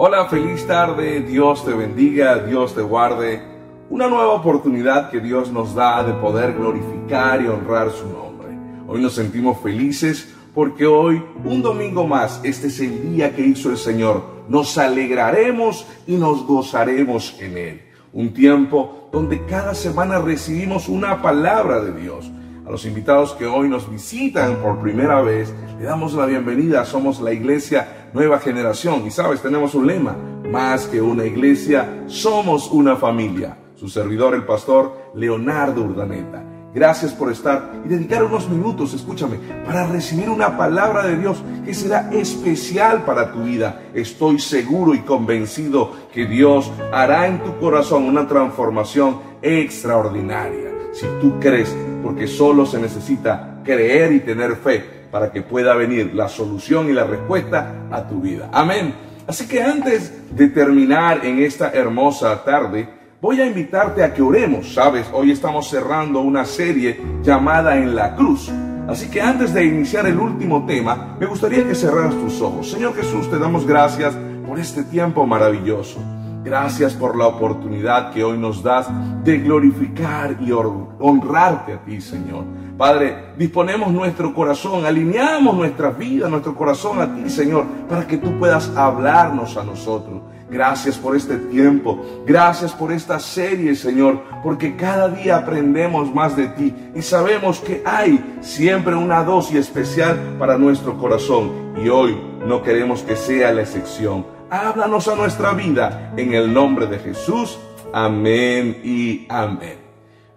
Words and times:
Hola, 0.00 0.28
feliz 0.28 0.64
tarde, 0.66 1.20
Dios 1.22 1.64
te 1.64 1.74
bendiga, 1.74 2.38
Dios 2.38 2.74
te 2.74 2.80
guarde. 2.80 3.42
Una 3.90 4.08
nueva 4.08 4.32
oportunidad 4.32 5.10
que 5.10 5.20
Dios 5.20 5.50
nos 5.50 5.74
da 5.74 6.02
de 6.04 6.14
poder 6.14 6.54
glorificar 6.54 7.42
y 7.42 7.48
honrar 7.48 7.90
su 7.90 8.06
nombre. 8.08 8.56
Hoy 8.86 9.02
nos 9.02 9.14
sentimos 9.14 9.58
felices 9.58 10.34
porque 10.54 10.86
hoy, 10.86 11.22
un 11.44 11.60
domingo 11.60 12.06
más, 12.06 12.40
este 12.44 12.68
es 12.68 12.80
el 12.80 13.10
día 13.10 13.34
que 13.36 13.42
hizo 13.42 13.70
el 13.70 13.76
Señor. 13.76 14.22
Nos 14.48 14.78
alegraremos 14.78 15.84
y 16.06 16.14
nos 16.14 16.46
gozaremos 16.46 17.36
en 17.40 17.58
Él. 17.58 17.82
Un 18.12 18.32
tiempo 18.32 19.10
donde 19.12 19.44
cada 19.44 19.74
semana 19.74 20.18
recibimos 20.18 20.88
una 20.88 21.20
palabra 21.20 21.80
de 21.80 22.00
Dios. 22.00 22.30
A 22.68 22.70
los 22.70 22.84
invitados 22.84 23.32
que 23.32 23.46
hoy 23.46 23.66
nos 23.66 23.90
visitan 23.90 24.56
por 24.56 24.78
primera 24.78 25.22
vez, 25.22 25.54
le 25.78 25.86
damos 25.86 26.12
la 26.12 26.26
bienvenida. 26.26 26.84
Somos 26.84 27.18
la 27.18 27.32
iglesia 27.32 28.10
Nueva 28.12 28.40
Generación 28.40 29.06
y 29.06 29.10
sabes, 29.10 29.40
tenemos 29.40 29.74
un 29.74 29.86
lema, 29.86 30.14
más 30.50 30.84
que 30.86 31.00
una 31.00 31.24
iglesia, 31.24 32.04
somos 32.08 32.70
una 32.70 32.96
familia. 32.96 33.56
Su 33.74 33.88
servidor, 33.88 34.34
el 34.34 34.44
pastor 34.44 35.12
Leonardo 35.14 35.80
Urdaneta. 35.80 36.44
Gracias 36.74 37.14
por 37.14 37.32
estar 37.32 37.72
y 37.86 37.88
dedicar 37.88 38.22
unos 38.22 38.50
minutos, 38.50 38.92
escúchame, 38.92 39.38
para 39.64 39.86
recibir 39.86 40.28
una 40.28 40.58
palabra 40.58 41.06
de 41.06 41.16
Dios 41.16 41.42
que 41.64 41.72
será 41.72 42.10
especial 42.10 43.06
para 43.06 43.32
tu 43.32 43.44
vida. 43.44 43.80
Estoy 43.94 44.38
seguro 44.40 44.94
y 44.94 44.98
convencido 44.98 45.92
que 46.12 46.26
Dios 46.26 46.70
hará 46.92 47.28
en 47.28 47.42
tu 47.42 47.58
corazón 47.60 48.04
una 48.04 48.28
transformación 48.28 49.20
extraordinaria. 49.40 50.67
Si 50.92 51.06
tú 51.20 51.38
crees, 51.40 51.74
porque 52.02 52.26
solo 52.26 52.66
se 52.66 52.80
necesita 52.80 53.60
creer 53.64 54.12
y 54.12 54.20
tener 54.20 54.56
fe 54.56 54.84
para 55.10 55.30
que 55.30 55.42
pueda 55.42 55.74
venir 55.74 56.14
la 56.14 56.28
solución 56.28 56.88
y 56.88 56.92
la 56.92 57.04
respuesta 57.04 57.86
a 57.90 58.06
tu 58.06 58.20
vida. 58.20 58.48
Amén. 58.52 58.94
Así 59.26 59.46
que 59.46 59.62
antes 59.62 60.12
de 60.34 60.48
terminar 60.48 61.24
en 61.24 61.42
esta 61.42 61.70
hermosa 61.70 62.42
tarde, 62.44 62.88
voy 63.20 63.40
a 63.40 63.46
invitarte 63.46 64.02
a 64.02 64.14
que 64.14 64.22
oremos, 64.22 64.72
¿sabes? 64.74 65.06
Hoy 65.12 65.32
estamos 65.32 65.68
cerrando 65.68 66.20
una 66.20 66.44
serie 66.44 66.98
llamada 67.22 67.76
En 67.76 67.94
la 67.94 68.14
Cruz. 68.14 68.50
Así 68.88 69.10
que 69.10 69.20
antes 69.20 69.52
de 69.52 69.66
iniciar 69.66 70.06
el 70.06 70.18
último 70.18 70.64
tema, 70.64 71.16
me 71.20 71.26
gustaría 71.26 71.66
que 71.66 71.74
cerraras 71.74 72.14
tus 72.14 72.40
ojos. 72.40 72.70
Señor 72.70 72.94
Jesús, 72.96 73.30
te 73.30 73.38
damos 73.38 73.66
gracias 73.66 74.16
por 74.46 74.58
este 74.58 74.82
tiempo 74.84 75.26
maravilloso. 75.26 76.00
Gracias 76.48 76.94
por 76.94 77.14
la 77.14 77.26
oportunidad 77.26 78.10
que 78.10 78.24
hoy 78.24 78.38
nos 78.38 78.62
das 78.62 78.88
de 79.22 79.36
glorificar 79.36 80.38
y 80.40 80.50
honrarte 80.50 81.74
a 81.74 81.84
ti, 81.84 82.00
Señor. 82.00 82.44
Padre, 82.78 83.34
disponemos 83.36 83.92
nuestro 83.92 84.32
corazón, 84.32 84.86
alineamos 84.86 85.54
nuestra 85.54 85.90
vida, 85.90 86.26
nuestro 86.26 86.54
corazón 86.54 87.02
a 87.02 87.14
ti, 87.14 87.28
Señor, 87.28 87.66
para 87.86 88.06
que 88.06 88.16
tú 88.16 88.38
puedas 88.38 88.74
hablarnos 88.74 89.58
a 89.58 89.62
nosotros. 89.62 90.22
Gracias 90.48 90.96
por 90.96 91.14
este 91.14 91.36
tiempo. 91.36 92.02
Gracias 92.26 92.72
por 92.72 92.92
esta 92.92 93.20
serie, 93.20 93.74
Señor, 93.74 94.22
porque 94.42 94.74
cada 94.74 95.10
día 95.10 95.36
aprendemos 95.36 96.14
más 96.14 96.34
de 96.34 96.48
ti 96.48 96.74
y 96.94 97.02
sabemos 97.02 97.60
que 97.60 97.82
hay 97.84 98.38
siempre 98.40 98.94
una 98.94 99.22
dosis 99.22 99.56
especial 99.56 100.36
para 100.38 100.56
nuestro 100.56 100.96
corazón. 100.96 101.74
Y 101.76 101.90
hoy 101.90 102.18
no 102.46 102.62
queremos 102.62 103.02
que 103.02 103.16
sea 103.16 103.52
la 103.52 103.60
excepción. 103.60 104.37
Háblanos 104.50 105.06
a 105.08 105.14
nuestra 105.14 105.52
vida 105.52 106.14
en 106.16 106.32
el 106.32 106.54
nombre 106.54 106.86
de 106.86 106.98
Jesús. 106.98 107.58
Amén 107.92 108.80
y 108.82 109.26
amén. 109.28 109.78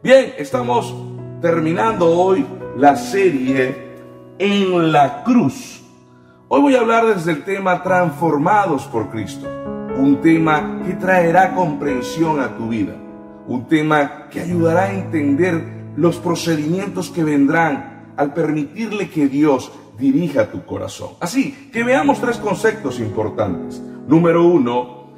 Bien, 0.04 0.34
estamos 0.38 0.94
terminando 1.42 2.08
hoy 2.08 2.46
la 2.76 2.98
serie 2.98 3.74
en 4.38 4.92
la 4.92 5.24
cruz. 5.24 5.82
Hoy 6.50 6.62
voy 6.62 6.76
a 6.76 6.82
hablar 6.82 7.06
desde 7.06 7.32
el 7.32 7.44
tema 7.46 7.84
transformados 7.84 8.84
por 8.84 9.10
Cristo 9.10 9.48
un 9.98 10.20
tema 10.20 10.82
que 10.86 10.94
traerá 10.94 11.54
comprensión 11.54 12.42
a 12.42 12.58
tu 12.58 12.68
vida, 12.68 12.96
un 13.48 13.68
tema 13.68 14.28
que 14.30 14.42
ayudará 14.42 14.84
a 14.84 14.94
entender 14.94 15.94
los 15.96 16.18
procedimientos 16.18 17.10
que 17.10 17.24
vendrán 17.24 18.14
al 18.18 18.34
permitirle 18.34 19.10
que 19.10 19.28
Dios 19.28 19.72
dirija 20.02 20.52
tu 20.52 20.66
corazón. 20.66 21.12
Así 21.20 21.70
que 21.72 21.84
veamos 21.84 22.20
tres 22.20 22.38
conceptos 22.38 23.00
importantes. 23.00 23.80
Número 24.08 24.44
uno, 24.44 25.12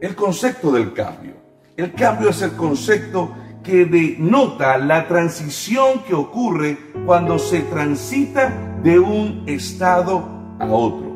el 0.00 0.14
concepto 0.14 0.70
del 0.70 0.92
cambio. 0.92 1.32
El 1.76 1.92
cambio 1.94 2.28
es 2.28 2.42
el 2.42 2.52
concepto 2.52 3.32
que 3.64 3.86
denota 3.86 4.78
la 4.78 5.08
transición 5.08 6.00
que 6.06 6.14
ocurre 6.14 6.76
cuando 7.06 7.38
se 7.38 7.60
transita 7.60 8.78
de 8.82 8.98
un 8.98 9.44
estado 9.46 10.28
a 10.58 10.66
otro. 10.66 11.08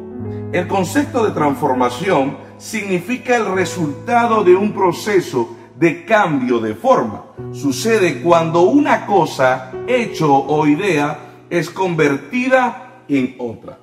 El 0.53 0.67
concepto 0.67 1.25
de 1.25 1.33
transformación 1.33 2.37
significa 2.59 3.37
el 3.37 3.55
resultado 3.55 4.43
de 4.43 4.55
un 4.55 4.73
proceso 4.73 5.57
de 5.79 6.05
cambio 6.05 6.61
de 6.61 6.75
forma. 6.75 7.25
Sucede 7.53 8.23
cuando 8.23 8.63
una 8.63 9.07
cosa, 9.07 9.73
hecho 9.87 10.33
o 10.33 10.67
idea 10.67 11.19
es 11.51 11.71
convertida 11.71 12.92
en 13.09 13.37
otra. 13.39 13.79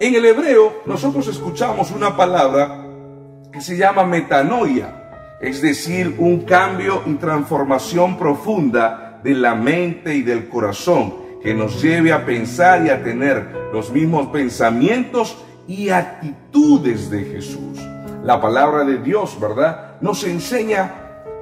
en 0.00 0.14
el 0.14 0.24
hebreo 0.24 0.82
nosotros 0.86 1.26
escuchamos 1.28 1.90
una 1.90 2.16
palabra 2.16 2.84
que 3.52 3.60
se 3.60 3.76
llama 3.76 4.04
metanoia, 4.04 5.36
es 5.40 5.62
decir, 5.62 6.14
un 6.18 6.42
cambio 6.42 7.02
y 7.06 7.14
transformación 7.14 8.16
profunda 8.16 9.20
de 9.22 9.34
la 9.34 9.54
mente 9.54 10.14
y 10.14 10.22
del 10.22 10.48
corazón 10.48 11.14
que 11.42 11.54
nos 11.54 11.80
lleve 11.82 12.12
a 12.12 12.24
pensar 12.24 12.84
y 12.84 12.90
a 12.90 13.02
tener 13.02 13.68
los 13.72 13.90
mismos 13.92 14.28
pensamientos 14.28 15.36
y 15.66 15.90
actitudes 15.90 17.10
de 17.10 17.24
Jesús. 17.24 17.78
La 18.24 18.40
palabra 18.40 18.84
de 18.84 18.98
Dios, 18.98 19.38
¿verdad? 19.40 19.96
Nos 20.00 20.24
enseña 20.24 20.92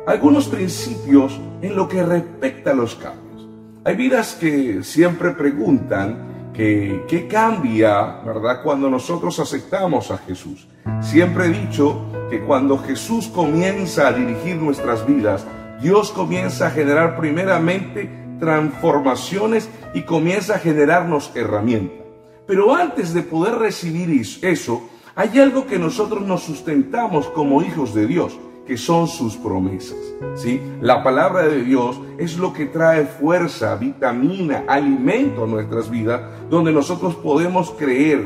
algunos 0.06 0.48
principios 0.48 1.40
en 1.62 1.74
lo 1.74 1.88
que 1.88 2.02
respecta 2.02 2.72
a 2.72 2.74
los 2.74 2.94
cambios. 2.94 3.48
Hay 3.84 3.96
vidas 3.96 4.36
que 4.38 4.82
siempre 4.82 5.30
preguntan 5.30 6.35
que, 6.56 7.04
qué 7.06 7.28
cambia, 7.28 8.20
¿verdad? 8.24 8.62
Cuando 8.62 8.88
nosotros 8.88 9.38
aceptamos 9.38 10.10
a 10.10 10.18
Jesús. 10.18 10.66
Siempre 11.02 11.46
he 11.46 11.48
dicho 11.50 12.06
que 12.30 12.40
cuando 12.40 12.78
Jesús 12.78 13.28
comienza 13.28 14.08
a 14.08 14.12
dirigir 14.12 14.56
nuestras 14.56 15.06
vidas, 15.06 15.46
Dios 15.80 16.10
comienza 16.10 16.68
a 16.68 16.70
generar 16.70 17.16
primeramente 17.16 18.10
transformaciones 18.40 19.68
y 19.94 20.02
comienza 20.02 20.54
a 20.54 20.58
generarnos 20.58 21.30
herramientas. 21.34 22.06
Pero 22.46 22.74
antes 22.74 23.12
de 23.12 23.22
poder 23.22 23.56
recibir 23.56 24.08
eso, 24.42 24.88
hay 25.14 25.38
algo 25.38 25.66
que 25.66 25.78
nosotros 25.78 26.22
nos 26.22 26.42
sustentamos 26.42 27.26
como 27.28 27.62
hijos 27.62 27.94
de 27.94 28.06
Dios, 28.06 28.38
que 28.66 28.76
son 28.76 29.06
sus 29.06 29.36
promesas. 29.36 29.96
¿sí? 30.34 30.60
La 30.80 31.02
palabra 31.02 31.46
de 31.46 31.62
Dios 31.62 32.00
es 32.18 32.36
lo 32.36 32.52
que 32.52 32.66
trae 32.66 33.06
fuerza, 33.06 33.76
vitamina, 33.76 34.64
alimento 34.66 35.44
a 35.44 35.46
nuestras 35.46 35.88
vidas, 35.88 36.20
donde 36.50 36.72
nosotros 36.72 37.14
podemos 37.14 37.70
creer, 37.72 38.24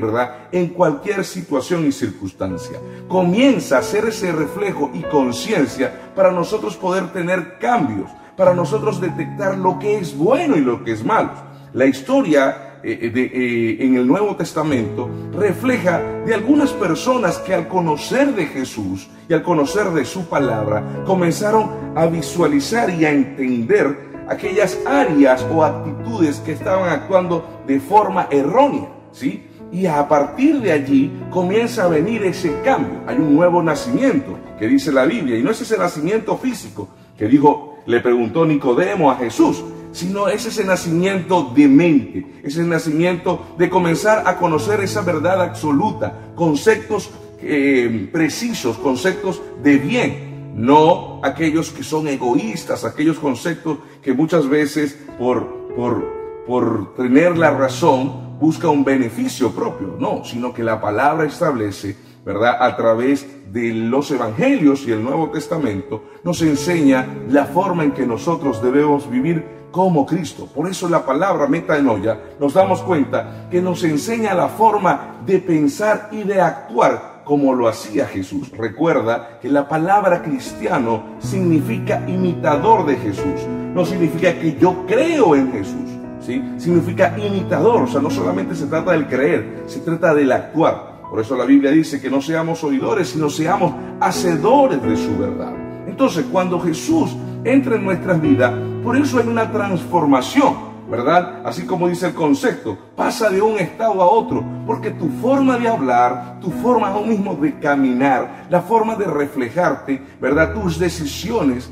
en 0.52 0.68
cualquier 0.68 1.24
situación 1.24 1.86
y 1.86 1.92
circunstancia. 1.92 2.78
Comienza 3.08 3.78
a 3.78 3.82
ser 3.82 4.06
ese 4.06 4.32
reflejo 4.32 4.90
y 4.94 5.02
conciencia 5.02 6.12
para 6.14 6.30
nosotros 6.30 6.76
poder 6.76 7.12
tener 7.12 7.58
cambios, 7.58 8.10
para 8.36 8.54
nosotros 8.54 9.00
detectar 9.00 9.58
lo 9.58 9.78
que 9.78 9.98
es 9.98 10.16
bueno 10.16 10.56
y 10.56 10.60
lo 10.60 10.82
que 10.82 10.92
es 10.92 11.04
malo. 11.04 11.32
La 11.72 11.86
historia 11.86 12.69
eh, 12.82 13.12
eh, 13.14 13.30
eh, 13.34 13.76
en 13.80 13.96
el 13.96 14.06
Nuevo 14.06 14.36
Testamento 14.36 15.10
refleja 15.34 16.00
de 16.24 16.32
algunas 16.32 16.72
personas 16.72 17.36
que 17.38 17.52
al 17.52 17.68
conocer 17.68 18.34
de 18.34 18.46
Jesús 18.46 19.08
y 19.28 19.34
al 19.34 19.42
conocer 19.42 19.90
de 19.90 20.06
su 20.06 20.28
palabra 20.28 21.02
comenzaron 21.04 21.70
a 21.94 22.06
visualizar 22.06 22.88
y 22.88 23.04
a 23.04 23.10
entender 23.10 24.10
aquellas 24.28 24.78
áreas 24.86 25.46
o 25.54 25.62
actitudes 25.62 26.38
que 26.40 26.52
estaban 26.52 26.88
actuando 26.88 27.62
de 27.66 27.80
forma 27.80 28.28
errónea, 28.30 28.88
¿sí? 29.12 29.46
Y 29.70 29.84
a 29.84 30.08
partir 30.08 30.60
de 30.60 30.72
allí 30.72 31.12
comienza 31.30 31.84
a 31.84 31.88
venir 31.88 32.24
ese 32.24 32.60
cambio. 32.64 33.00
Hay 33.06 33.16
un 33.16 33.36
nuevo 33.36 33.62
nacimiento 33.62 34.38
que 34.58 34.66
dice 34.66 34.90
la 34.90 35.04
Biblia 35.04 35.38
y 35.38 35.42
no 35.42 35.50
es 35.50 35.60
ese 35.60 35.76
nacimiento 35.76 36.36
físico 36.38 36.88
que 37.18 37.26
dijo, 37.26 37.78
le 37.86 38.00
preguntó 38.00 38.46
Nicodemo 38.46 39.10
a 39.10 39.16
Jesús, 39.16 39.62
sino 39.92 40.28
es 40.28 40.46
ese 40.46 40.64
nacimiento 40.64 41.52
de 41.54 41.68
mente, 41.68 42.26
ese 42.42 42.62
nacimiento 42.62 43.54
de 43.58 43.68
comenzar 43.68 44.24
a 44.26 44.36
conocer 44.36 44.80
esa 44.80 45.02
verdad 45.02 45.42
absoluta, 45.42 46.32
conceptos 46.34 47.10
eh, 47.42 48.08
precisos, 48.12 48.76
conceptos 48.78 49.40
de 49.62 49.78
bien, 49.78 50.52
no 50.54 51.20
aquellos 51.24 51.70
que 51.70 51.82
son 51.82 52.08
egoístas, 52.08 52.84
aquellos 52.84 53.18
conceptos 53.18 53.78
que 54.02 54.12
muchas 54.12 54.48
veces 54.48 54.98
por, 55.18 55.74
por, 55.74 56.44
por 56.46 56.94
tener 56.94 57.36
la 57.36 57.50
razón 57.50 58.38
busca 58.38 58.68
un 58.68 58.84
beneficio 58.84 59.52
propio, 59.52 59.96
no, 59.98 60.24
sino 60.24 60.52
que 60.52 60.62
la 60.62 60.80
palabra 60.80 61.26
establece, 61.26 61.96
¿verdad? 62.24 62.56
A 62.60 62.76
través 62.76 63.26
de 63.52 63.72
los 63.72 64.10
evangelios 64.10 64.86
y 64.86 64.92
el 64.92 65.02
Nuevo 65.02 65.30
Testamento 65.30 66.04
nos 66.24 66.40
enseña 66.42 67.06
la 67.28 67.46
forma 67.46 67.84
en 67.84 67.92
que 67.92 68.06
nosotros 68.06 68.62
debemos 68.62 69.10
vivir 69.10 69.59
como 69.70 70.06
Cristo. 70.06 70.46
Por 70.46 70.68
eso 70.68 70.88
la 70.88 71.04
palabra 71.04 71.46
metanoia 71.46 72.18
nos 72.38 72.54
damos 72.54 72.82
cuenta 72.82 73.46
que 73.50 73.62
nos 73.62 73.82
enseña 73.84 74.34
la 74.34 74.48
forma 74.48 75.20
de 75.24 75.38
pensar 75.38 76.08
y 76.12 76.22
de 76.22 76.40
actuar 76.40 77.22
como 77.24 77.54
lo 77.54 77.68
hacía 77.68 78.06
Jesús. 78.06 78.50
Recuerda 78.50 79.38
que 79.40 79.48
la 79.48 79.68
palabra 79.68 80.22
cristiano 80.22 81.16
significa 81.20 82.02
imitador 82.08 82.86
de 82.86 82.96
Jesús. 82.96 83.46
No 83.74 83.84
significa 83.84 84.34
que 84.34 84.56
yo 84.56 84.84
creo 84.86 85.36
en 85.36 85.52
Jesús. 85.52 85.88
¿sí? 86.20 86.42
Significa 86.58 87.16
imitador. 87.18 87.82
O 87.82 87.86
sea, 87.86 88.00
no 88.00 88.10
solamente 88.10 88.54
se 88.54 88.66
trata 88.66 88.92
del 88.92 89.06
creer, 89.06 89.62
se 89.66 89.80
trata 89.80 90.12
del 90.12 90.32
actuar. 90.32 90.90
Por 91.08 91.20
eso 91.20 91.36
la 91.36 91.44
Biblia 91.44 91.70
dice 91.70 92.00
que 92.00 92.10
no 92.10 92.20
seamos 92.20 92.62
oidores, 92.64 93.08
sino 93.08 93.30
seamos 93.30 93.74
hacedores 94.00 94.82
de 94.82 94.96
su 94.96 95.16
verdad. 95.18 95.52
Entonces, 95.86 96.24
cuando 96.30 96.60
Jesús 96.60 97.16
entra 97.44 97.76
en 97.76 97.84
nuestras 97.84 98.20
vidas, 98.20 98.52
por 98.82 98.96
eso 98.96 99.18
hay 99.18 99.28
una 99.28 99.50
transformación. 99.50 100.70
¿verdad? 100.90 101.42
Así 101.46 101.64
como 101.66 101.88
dice 101.88 102.08
el 102.08 102.14
concepto, 102.14 102.76
pasa 102.96 103.30
de 103.30 103.40
un 103.40 103.58
estado 103.58 104.02
a 104.02 104.10
otro, 104.10 104.44
porque 104.66 104.90
tu 104.90 105.08
forma 105.22 105.56
de 105.56 105.68
hablar, 105.68 106.40
tu 106.40 106.50
forma 106.50 106.88
aún 106.88 107.10
mismo 107.10 107.36
de 107.36 107.60
caminar, 107.60 108.46
la 108.50 108.60
forma 108.60 108.96
de 108.96 109.04
reflejarte, 109.04 110.02
¿verdad? 110.20 110.52
Tus 110.52 110.80
decisiones 110.80 111.70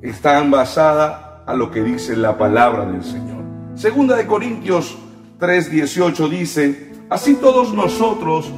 están 0.00 0.50
basadas 0.50 1.20
a 1.46 1.54
lo 1.54 1.70
que 1.70 1.82
dice 1.82 2.16
la 2.16 2.38
palabra 2.38 2.86
del 2.86 3.04
Señor. 3.04 3.42
Segunda 3.74 4.16
de 4.16 4.26
Corintios 4.26 4.96
3:18 5.38 6.28
dice, 6.30 6.92
así 7.10 7.34
todos 7.34 7.74
nosotros 7.74 8.50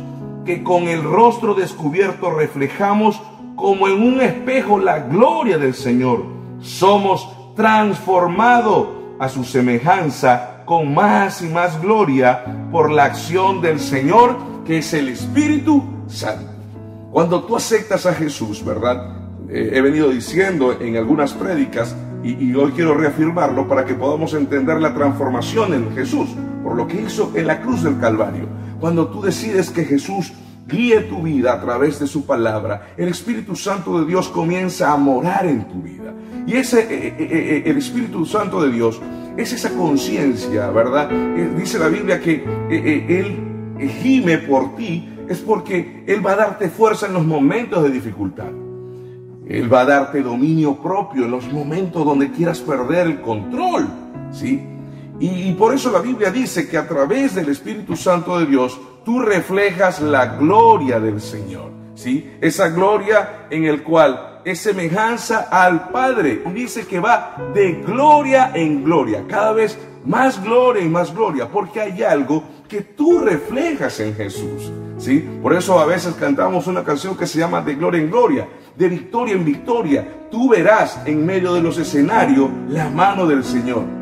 que 0.45 0.63
con 0.63 0.85
el 0.85 1.03
rostro 1.03 1.55
descubierto 1.55 2.31
reflejamos 2.31 3.21
como 3.57 3.89
en 3.89 4.01
un 4.03 4.21
espejo 4.21 4.79
la 4.79 5.01
gloria 5.01 5.59
del 5.59 5.75
Señor, 5.75 6.25
somos 6.61 7.29
transformados 7.61 8.89
a 9.19 9.29
su 9.29 9.45
semejanza 9.45 10.63
con 10.65 10.95
más 10.95 11.43
y 11.43 11.47
más 11.47 11.79
gloria 11.83 12.43
por 12.73 12.91
la 12.91 13.05
acción 13.05 13.61
del 13.61 13.79
Señor, 13.79 14.39
que 14.65 14.79
es 14.79 14.95
el 14.95 15.11
Espíritu 15.11 15.85
Santo. 16.07 16.51
Cuando 17.13 17.45
tú 17.45 17.57
aceptas 17.57 18.07
a 18.07 18.15
Jesús, 18.15 18.65
¿verdad? 18.65 19.15
Eh, 19.51 19.73
he 19.75 19.83
venido 19.83 20.09
diciendo 20.09 20.75
en 20.81 20.97
algunas 20.97 21.35
prédicas 21.35 21.95
y 22.25 22.55
hoy 22.55 22.73
quiero 22.73 22.95
reafirmarlo 22.95 23.69
para 23.69 23.85
que 23.85 23.93
podamos 23.93 24.33
entender 24.33 24.81
la 24.81 24.95
transformación 24.95 25.75
en 25.75 25.95
Jesús, 25.95 26.31
por 26.63 26.77
lo 26.77 26.87
que 26.87 27.03
hizo 27.03 27.31
en 27.35 27.47
la 27.47 27.61
cruz 27.61 27.83
del 27.83 27.99
Calvario. 27.99 28.49
Cuando 28.81 29.09
tú 29.09 29.21
decides 29.21 29.69
que 29.69 29.85
Jesús 29.85 30.33
guíe 30.71 31.01
tu 31.03 31.23
vida 31.23 31.53
a 31.53 31.61
través 31.61 31.99
de 31.99 32.07
su 32.07 32.27
palabra, 32.27 32.95
el 32.97 33.09
Espíritu 33.09 33.57
Santo 33.57 34.01
de 34.01 34.07
Dios 34.07 34.29
comienza 34.29 34.93
a 34.93 34.97
morar 34.97 35.47
en 35.47 35.67
tu 35.69 35.83
vida. 35.83 36.15
Y 36.47 36.57
ese, 36.57 36.81
eh, 36.81 37.15
eh, 37.19 37.29
eh, 37.31 37.63
el 37.67 37.77
Espíritu 37.77 38.25
Santo 38.25 38.63
de 38.63 38.71
Dios 38.71 39.01
es 39.37 39.53
esa 39.53 39.71
conciencia, 39.71 40.71
¿verdad? 40.71 41.09
dice 41.57 41.79
la 41.79 41.89
Biblia 41.89 42.21
que 42.21 42.45
Él 42.69 43.89
gime 44.03 44.39
por 44.39 44.75
ti, 44.77 45.09
es 45.29 45.39
porque 45.39 46.05
Él 46.07 46.25
va 46.25 46.33
a 46.33 46.37
darte 46.37 46.69
fuerza 46.69 47.07
en 47.07 47.15
los 47.15 47.25
momentos 47.25 47.83
de 47.83 47.91
dificultad. 47.91 48.51
Él 49.47 49.73
va 49.73 49.81
a 49.81 49.85
darte 49.85 50.23
dominio 50.23 50.77
propio 50.77 51.25
en 51.25 51.31
los 51.31 51.53
momentos 51.53 52.05
donde 52.05 52.31
quieras 52.31 52.61
perder 52.61 53.07
el 53.07 53.21
control, 53.21 53.89
¿sí? 54.31 54.63
Y, 55.21 55.53
por 55.53 55.75
eso 55.75 55.93
la 55.93 56.01
Biblia 56.01 56.31
dice 56.31 56.67
que 56.67 56.79
a 56.79 56.89
través 56.89 57.35
del 57.35 57.51
Espíritu 57.51 57.95
Santo 57.95 58.39
de 58.39 58.47
Dios, 58.47 58.81
tú 59.05 59.21
reflejas 59.21 60.01
la 60.01 60.39
gloria 60.39 60.99
del 60.99 61.21
Señor, 61.21 61.71
¿sí? 61.95 62.33
Esa 62.41 62.71
gloria 62.71 63.47
en 63.51 63.65
el 63.67 63.83
cual 63.83 64.41
es 64.47 64.61
semejanza 64.61 65.49
al 65.51 65.91
Padre. 65.91 66.43
Dice 66.55 66.87
que 66.87 67.01
va 67.01 67.37
de 67.53 67.83
gloria 67.87 68.53
en 68.55 68.83
gloria, 68.83 69.25
cada 69.29 69.53
vez 69.53 69.79
más 70.07 70.43
gloria 70.43 70.83
y 70.83 70.89
más 70.89 71.15
gloria, 71.15 71.47
porque 71.49 71.83
hay 71.83 72.03
algo 72.03 72.43
que 72.67 72.81
tú 72.81 73.19
reflejas 73.19 74.01
en 74.01 74.15
Jesús. 74.15 74.73
¿sí? 74.97 75.29
Por 75.43 75.53
eso 75.53 75.79
a 75.79 75.85
veces 75.85 76.15
cantamos 76.15 76.67
una 76.67 76.83
canción 76.83 77.15
que 77.15 77.27
se 77.27 77.39
llama 77.39 77.61
De 77.61 77.75
gloria 77.75 78.01
en 78.01 78.11
gloria, 78.11 78.49
de 78.75 78.89
victoria 78.89 79.35
en 79.35 79.45
victoria. 79.45 80.29
Tú 80.31 80.49
verás 80.49 80.99
en 81.05 81.27
medio 81.27 81.53
de 81.53 81.61
los 81.61 81.77
escenarios 81.77 82.49
la 82.69 82.89
mano 82.89 83.27
del 83.27 83.45
Señor. 83.45 84.00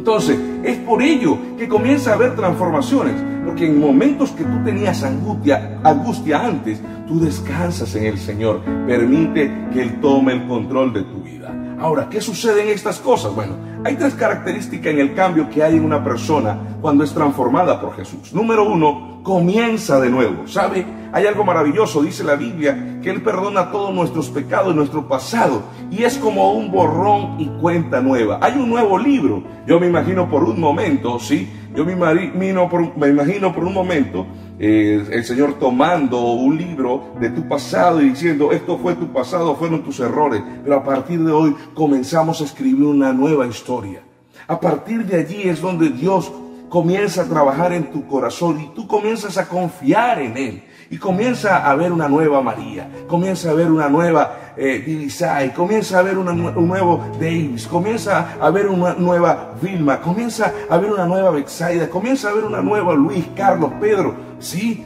Entonces, 0.00 0.38
es 0.64 0.78
por 0.78 1.02
ello 1.02 1.36
que 1.58 1.68
comienza 1.68 2.12
a 2.12 2.14
haber 2.14 2.34
transformaciones, 2.34 3.12
porque 3.44 3.66
en 3.66 3.78
momentos 3.78 4.30
que 4.30 4.44
tú 4.44 4.64
tenías 4.64 5.02
angustia, 5.02 5.78
angustia 5.84 6.42
antes, 6.42 6.80
tú 7.06 7.20
descansas 7.20 7.94
en 7.96 8.04
el 8.06 8.16
Señor. 8.16 8.62
Permite 8.86 9.52
que 9.70 9.82
Él 9.82 10.00
tome 10.00 10.32
el 10.32 10.46
control 10.48 10.94
de 10.94 11.02
tu 11.02 11.20
vida. 11.20 11.54
Ahora, 11.80 12.10
¿qué 12.10 12.20
sucede 12.20 12.62
en 12.62 12.68
estas 12.68 12.98
cosas? 12.98 13.34
Bueno, 13.34 13.54
hay 13.84 13.96
tres 13.96 14.12
características 14.12 14.92
en 14.92 14.98
el 14.98 15.14
cambio 15.14 15.48
que 15.48 15.62
hay 15.62 15.76
en 15.76 15.84
una 15.84 16.04
persona 16.04 16.76
cuando 16.82 17.02
es 17.02 17.14
transformada 17.14 17.80
por 17.80 17.96
Jesús. 17.96 18.34
Número 18.34 18.70
uno, 18.70 19.22
comienza 19.22 19.98
de 19.98 20.10
nuevo. 20.10 20.46
¿Sabe? 20.46 20.84
Hay 21.10 21.24
algo 21.24 21.42
maravilloso, 21.42 22.02
dice 22.02 22.22
la 22.22 22.34
Biblia, 22.34 22.98
que 23.02 23.08
Él 23.08 23.22
perdona 23.22 23.70
todos 23.70 23.94
nuestros 23.94 24.28
pecados, 24.28 24.74
nuestro 24.74 25.08
pasado, 25.08 25.62
y 25.90 26.02
es 26.02 26.18
como 26.18 26.52
un 26.52 26.70
borrón 26.70 27.40
y 27.40 27.46
cuenta 27.46 28.02
nueva. 28.02 28.38
Hay 28.42 28.58
un 28.58 28.68
nuevo 28.68 28.98
libro. 28.98 29.42
Yo 29.66 29.80
me 29.80 29.86
imagino 29.86 30.28
por 30.28 30.44
un 30.44 30.60
momento, 30.60 31.18
¿sí? 31.18 31.50
Yo 31.74 31.86
me 31.86 31.92
imagino 31.92 32.68
por 32.68 33.64
un 33.64 33.72
momento 33.72 34.26
eh, 34.62 35.06
el 35.10 35.24
Señor 35.24 35.58
tomando 35.58 36.20
un 36.32 36.58
libro 36.58 37.14
de 37.18 37.30
tu 37.30 37.48
pasado 37.48 38.02
y 38.02 38.10
diciendo, 38.10 38.52
esto 38.52 38.76
fue 38.76 38.94
tu 38.94 39.10
pasado, 39.10 39.56
fueron 39.56 39.82
tus 39.82 40.00
errores, 40.00 40.42
pero 40.62 40.76
a 40.76 40.84
partir 40.84 41.18
de 41.24 41.32
hoy 41.32 41.56
comenzamos 41.72 42.42
a 42.42 42.44
escribir 42.44 42.84
una 42.84 43.14
nueva 43.14 43.46
historia. 43.46 44.02
A 44.46 44.60
partir 44.60 45.06
de 45.06 45.18
allí 45.18 45.48
es 45.48 45.62
donde 45.62 45.88
Dios 45.88 46.30
comienza 46.68 47.22
a 47.22 47.24
trabajar 47.24 47.72
en 47.72 47.90
tu 47.90 48.06
corazón 48.06 48.60
y 48.60 48.66
tú 48.74 48.86
comienzas 48.86 49.38
a 49.38 49.48
confiar 49.48 50.20
en 50.20 50.36
Él. 50.36 50.62
Y 50.90 50.98
comienza 50.98 51.70
a 51.70 51.74
ver 51.76 51.92
una 51.92 52.08
nueva 52.08 52.42
María, 52.42 52.90
comienza 53.06 53.50
a 53.50 53.54
ver 53.54 53.70
una 53.70 53.88
nueva 53.88 54.52
eh, 54.56 55.08
comienza 55.54 55.98
a 55.98 56.02
ver 56.02 56.18
un 56.18 56.68
nuevo 56.68 57.06
Davis, 57.18 57.66
comienza 57.68 58.36
a 58.40 58.50
ver 58.50 58.66
una 58.66 58.94
nueva 58.94 59.54
Vilma, 59.62 60.00
comienza 60.00 60.52
a 60.68 60.76
ver 60.76 60.90
una 60.90 61.06
nueva 61.06 61.30
Bexaida, 61.30 61.88
comienza 61.88 62.28
a 62.28 62.34
ver 62.34 62.44
una 62.44 62.60
nueva 62.60 62.92
Luis, 62.94 63.24
Carlos, 63.36 63.70
Pedro. 63.80 64.14
¿Sí? 64.40 64.84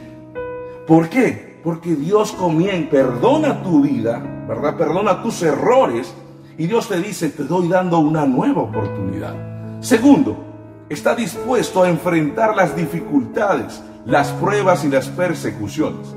¿Por 0.87 1.09
qué? 1.09 1.59
Porque 1.63 1.95
Dios 1.95 2.33
comienza, 2.33 2.91
perdona 2.91 3.63
tu 3.63 3.81
vida, 3.81 4.21
¿verdad? 4.47 4.77
Perdona 4.77 5.23
tus 5.23 5.41
errores 5.41 6.13
y 6.57 6.67
Dios 6.67 6.87
te 6.87 7.01
dice, 7.01 7.29
te 7.29 7.43
doy 7.43 7.67
dando 7.67 7.97
una 7.97 8.25
nueva 8.25 8.61
oportunidad. 8.61 9.33
Segundo, 9.81 10.37
está 10.87 11.15
dispuesto 11.15 11.81
a 11.81 11.89
enfrentar 11.89 12.55
las 12.55 12.75
dificultades 12.75 13.81
las 14.05 14.29
pruebas 14.33 14.85
y 14.85 14.89
las 14.89 15.07
persecuciones. 15.09 16.15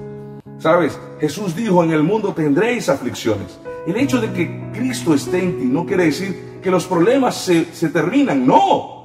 Sabes, 0.59 0.99
Jesús 1.21 1.55
dijo, 1.55 1.85
en 1.85 1.93
el 1.93 2.03
mundo 2.03 2.33
tendréis 2.35 2.89
aflicciones. 2.89 3.59
El 3.87 3.97
hecho 3.97 4.21
de 4.21 4.33
que 4.33 4.71
Cristo 4.73 5.15
esté 5.15 5.43
en 5.43 5.59
ti 5.59 5.65
no 5.67 5.87
quiere 5.87 6.07
decir 6.07 6.59
que 6.63 6.71
los 6.71 6.87
problemas 6.87 7.37
se, 7.37 7.65
terminan, 7.89 8.47
no. 8.47 8.99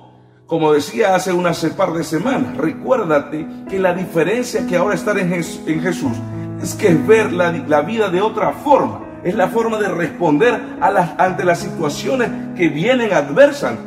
Como 0.47 0.73
decía 0.73 1.15
hace 1.15 1.31
unas 1.31 1.63
par 1.77 1.93
de 1.93 2.03
semanas, 2.03 2.57
recuérdate 2.57 3.47
que 3.69 3.79
la 3.79 3.93
diferencia 3.93 4.67
que 4.67 4.75
ahora 4.75 4.95
estar 4.95 5.17
en, 5.17 5.29
Jesús 5.31 6.17
es 6.61 6.73
que 6.75 6.89
es 6.89 7.07
ver 7.07 7.31
la, 7.31 7.81
vida 7.81 8.09
de 8.09 8.21
otra 8.21 8.51
forma. 8.51 9.01
Es 9.23 9.35
la 9.35 9.47
forma 9.47 9.79
de 9.79 9.87
responder 9.87 10.59
ante 10.81 11.45
las 11.45 11.59
situaciones 11.59 12.29
que 12.57 12.67
vienen 12.67 13.13
adversas 13.13 13.77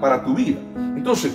para 0.00 0.22
tu 0.22 0.34
vida. 0.34 0.60
Entonces, 0.94 1.32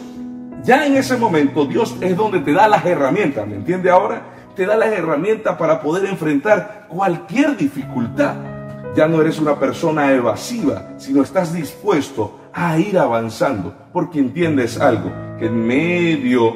ya 0.64 0.86
en 0.86 0.96
ese 0.96 1.18
momento 1.18 1.66
Dios 1.66 1.96
es 2.00 2.16
donde 2.16 2.40
te 2.40 2.54
da 2.54 2.70
las 2.70 2.86
herramientas, 2.86 3.46
¿me 3.46 3.56
entiende 3.56 3.90
ahora? 3.90 4.22
Te 4.56 4.66
da 4.66 4.78
las 4.78 4.94
herramientas 4.94 5.58
para 5.58 5.82
poder 5.82 6.06
enfrentar 6.06 6.86
cualquier 6.88 7.58
dificultad. 7.58 8.36
Ya 8.96 9.08
no 9.08 9.20
eres 9.20 9.40
una 9.40 9.60
persona 9.60 10.14
evasiva, 10.14 10.94
sino 10.98 11.22
estás 11.22 11.52
dispuesto 11.52 12.40
a 12.54 12.78
ir 12.78 12.98
avanzando, 12.98 13.74
porque 13.92 14.20
entiendes 14.20 14.80
algo, 14.80 15.12
que 15.38 15.48
en 15.48 15.66
medio 15.66 16.54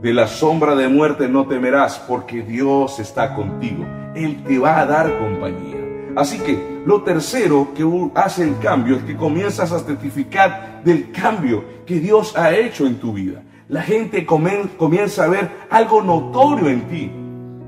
de 0.00 0.14
la 0.14 0.26
sombra 0.26 0.74
de 0.74 0.88
muerte 0.88 1.28
no 1.28 1.46
temerás, 1.46 1.98
porque 1.98 2.42
Dios 2.42 2.98
está 2.98 3.34
contigo. 3.34 3.84
Él 4.14 4.42
te 4.44 4.58
va 4.58 4.80
a 4.80 4.86
dar 4.86 5.18
compañía. 5.18 5.76
Así 6.16 6.38
que 6.38 6.80
lo 6.86 7.02
tercero 7.02 7.68
que 7.74 7.84
hace 8.14 8.44
el 8.44 8.58
cambio 8.58 8.96
es 8.96 9.02
que 9.02 9.16
comienzas 9.16 9.70
a 9.72 9.84
testificar 9.84 10.80
del 10.82 11.10
cambio 11.10 11.62
que 11.84 12.00
Dios 12.00 12.36
ha 12.36 12.54
hecho 12.54 12.86
en 12.86 12.96
tu 12.98 13.12
vida 13.12 13.42
la 13.70 13.82
gente 13.82 14.26
comienza 14.26 15.24
a 15.24 15.28
ver 15.28 15.48
algo 15.70 16.02
notorio 16.02 16.68
en 16.68 16.88
ti, 16.88 17.12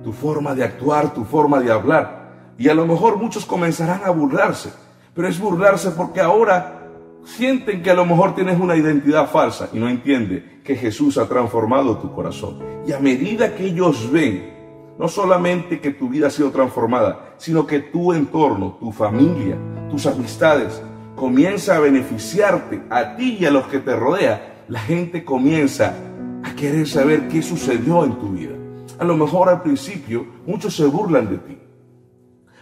tu 0.02 0.12
forma 0.12 0.52
de 0.52 0.64
actuar, 0.64 1.14
tu 1.14 1.24
forma 1.24 1.60
de 1.60 1.70
hablar. 1.70 2.54
Y 2.58 2.68
a 2.68 2.74
lo 2.74 2.86
mejor 2.86 3.18
muchos 3.18 3.46
comenzarán 3.46 4.00
a 4.04 4.10
burlarse, 4.10 4.72
pero 5.14 5.28
es 5.28 5.38
burlarse 5.38 5.92
porque 5.92 6.20
ahora 6.20 6.88
sienten 7.24 7.84
que 7.84 7.90
a 7.92 7.94
lo 7.94 8.04
mejor 8.04 8.34
tienes 8.34 8.58
una 8.58 8.74
identidad 8.74 9.30
falsa 9.30 9.68
y 9.72 9.78
no 9.78 9.88
entiende 9.88 10.60
que 10.64 10.74
Jesús 10.74 11.18
ha 11.18 11.28
transformado 11.28 11.96
tu 11.98 12.12
corazón. 12.12 12.58
Y 12.84 12.90
a 12.90 12.98
medida 12.98 13.54
que 13.54 13.66
ellos 13.66 14.10
ven, 14.10 14.50
no 14.98 15.06
solamente 15.06 15.80
que 15.80 15.92
tu 15.92 16.08
vida 16.08 16.26
ha 16.26 16.30
sido 16.30 16.50
transformada, 16.50 17.34
sino 17.36 17.64
que 17.64 17.78
tu 17.78 18.12
entorno, 18.12 18.76
tu 18.80 18.90
familia, 18.90 19.56
tus 19.88 20.06
amistades, 20.06 20.82
comienza 21.14 21.76
a 21.76 21.80
beneficiarte 21.80 22.82
a 22.90 23.14
ti 23.14 23.36
y 23.38 23.44
a 23.44 23.52
los 23.52 23.66
que 23.66 23.78
te 23.78 23.94
rodean, 23.94 24.51
la 24.68 24.80
gente 24.80 25.24
comienza 25.24 25.94
a 26.42 26.54
querer 26.54 26.86
saber 26.88 27.28
qué 27.28 27.42
sucedió 27.42 28.04
en 28.04 28.18
tu 28.18 28.30
vida. 28.30 28.54
A 28.98 29.04
lo 29.04 29.16
mejor 29.16 29.48
al 29.48 29.62
principio 29.62 30.26
muchos 30.46 30.76
se 30.76 30.86
burlan 30.86 31.28
de 31.28 31.38
ti. 31.38 31.58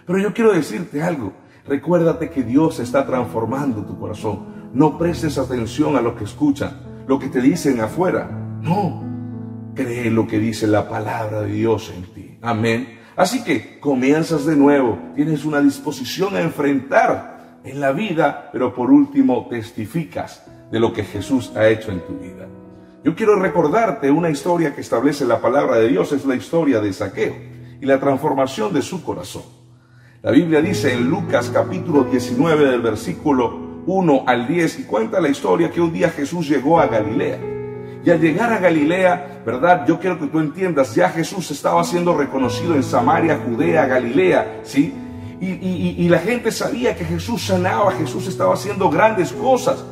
Pero 0.06 0.18
yo 0.18 0.32
quiero 0.32 0.52
decirte 0.52 1.02
algo. 1.02 1.32
Recuérdate 1.66 2.30
que 2.30 2.42
Dios 2.42 2.80
está 2.80 3.06
transformando 3.06 3.84
tu 3.84 3.98
corazón. 3.98 4.70
No 4.72 4.98
prestes 4.98 5.38
atención 5.38 5.96
a 5.96 6.00
lo 6.00 6.16
que 6.16 6.24
escuchan, 6.24 7.04
lo 7.06 7.18
que 7.18 7.28
te 7.28 7.40
dicen 7.40 7.80
afuera. 7.80 8.30
No. 8.62 9.04
Cree 9.74 10.10
lo 10.10 10.26
que 10.26 10.38
dice 10.38 10.66
la 10.66 10.88
palabra 10.88 11.42
de 11.42 11.52
Dios 11.52 11.92
en 11.94 12.02
ti. 12.14 12.38
Amén. 12.42 12.98
Así 13.16 13.44
que 13.44 13.78
comienzas 13.78 14.46
de 14.46 14.56
nuevo. 14.56 14.98
Tienes 15.14 15.44
una 15.44 15.60
disposición 15.60 16.36
a 16.36 16.40
enfrentar 16.40 17.60
en 17.64 17.80
la 17.80 17.92
vida, 17.92 18.48
pero 18.52 18.74
por 18.74 18.90
último 18.90 19.46
testificas 19.48 20.49
de 20.70 20.80
lo 20.80 20.92
que 20.92 21.04
Jesús 21.04 21.52
ha 21.56 21.68
hecho 21.68 21.90
en 21.90 22.00
tu 22.00 22.14
vida. 22.14 22.46
Yo 23.02 23.14
quiero 23.14 23.36
recordarte 23.36 24.10
una 24.10 24.30
historia 24.30 24.74
que 24.74 24.82
establece 24.82 25.24
la 25.24 25.40
palabra 25.40 25.76
de 25.76 25.88
Dios, 25.88 26.12
es 26.12 26.24
la 26.26 26.36
historia 26.36 26.80
de 26.80 26.92
Saqueo 26.92 27.34
y 27.80 27.86
la 27.86 27.98
transformación 27.98 28.72
de 28.74 28.82
su 28.82 29.02
corazón. 29.02 29.44
La 30.22 30.30
Biblia 30.30 30.60
dice 30.60 30.92
en 30.92 31.08
Lucas 31.08 31.50
capítulo 31.52 32.04
19 32.04 32.66
del 32.66 32.82
versículo 32.82 33.70
1 33.86 34.24
al 34.26 34.46
10 34.46 34.80
y 34.80 34.82
cuenta 34.84 35.18
la 35.18 35.28
historia 35.28 35.70
que 35.70 35.80
un 35.80 35.92
día 35.92 36.10
Jesús 36.10 36.46
llegó 36.46 36.78
a 36.78 36.88
Galilea. 36.88 37.38
Y 38.04 38.10
al 38.10 38.20
llegar 38.20 38.52
a 38.52 38.58
Galilea, 38.58 39.42
¿verdad? 39.46 39.86
Yo 39.86 39.98
quiero 39.98 40.18
que 40.18 40.26
tú 40.26 40.38
entiendas, 40.38 40.94
ya 40.94 41.08
Jesús 41.08 41.50
estaba 41.50 41.82
siendo 41.84 42.14
reconocido 42.16 42.74
en 42.74 42.82
Samaria, 42.82 43.40
Judea, 43.46 43.86
Galilea, 43.86 44.60
¿sí? 44.62 44.94
Y, 45.40 45.46
y 45.98 46.08
la 46.10 46.18
gente 46.18 46.52
sabía 46.52 46.94
que 46.94 47.04
Jesús 47.06 47.46
sanaba, 47.46 47.92
Jesús 47.92 48.26
estaba 48.26 48.52
haciendo 48.52 48.90
grandes 48.90 49.32
cosas. 49.32 49.82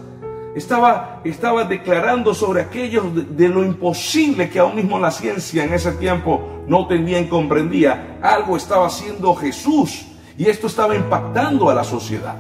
Estaba, 0.59 1.21
estaba 1.23 1.63
declarando 1.63 2.35
sobre 2.35 2.63
aquello 2.63 3.05
de, 3.13 3.49
lo 3.49 3.65
imposible 3.65 4.51
que 4.51 4.59
aún 4.59 4.75
mismo 4.75 4.99
la 4.99 5.13
ciencia 5.13 5.63
en 5.63 5.73
ese 5.73 5.93
tiempo 5.93 6.65
no 6.67 6.89
tenía 6.89 7.21
y 7.21 7.29
comprendía. 7.29 8.19
Algo 8.21 8.57
estaba 8.57 8.89
haciendo 8.89 9.37
Jesús 9.37 10.07
y 10.37 10.47
esto 10.47 10.67
estaba 10.67 10.97
impactando 10.97 11.71
a 11.71 11.75
la 11.75 11.85
sociedad. 11.85 12.35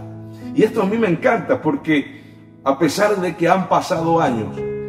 Y 0.52 0.64
esto 0.64 0.82
a 0.82 0.86
mí 0.86 0.98
me 0.98 1.06
encanta 1.06 1.62
porque 1.62 2.58
a 2.64 2.76
pesar 2.76 3.20
de 3.20 3.36
que 3.36 3.48
han 3.48 3.68
pasado 3.68 4.20
años, 4.20 4.48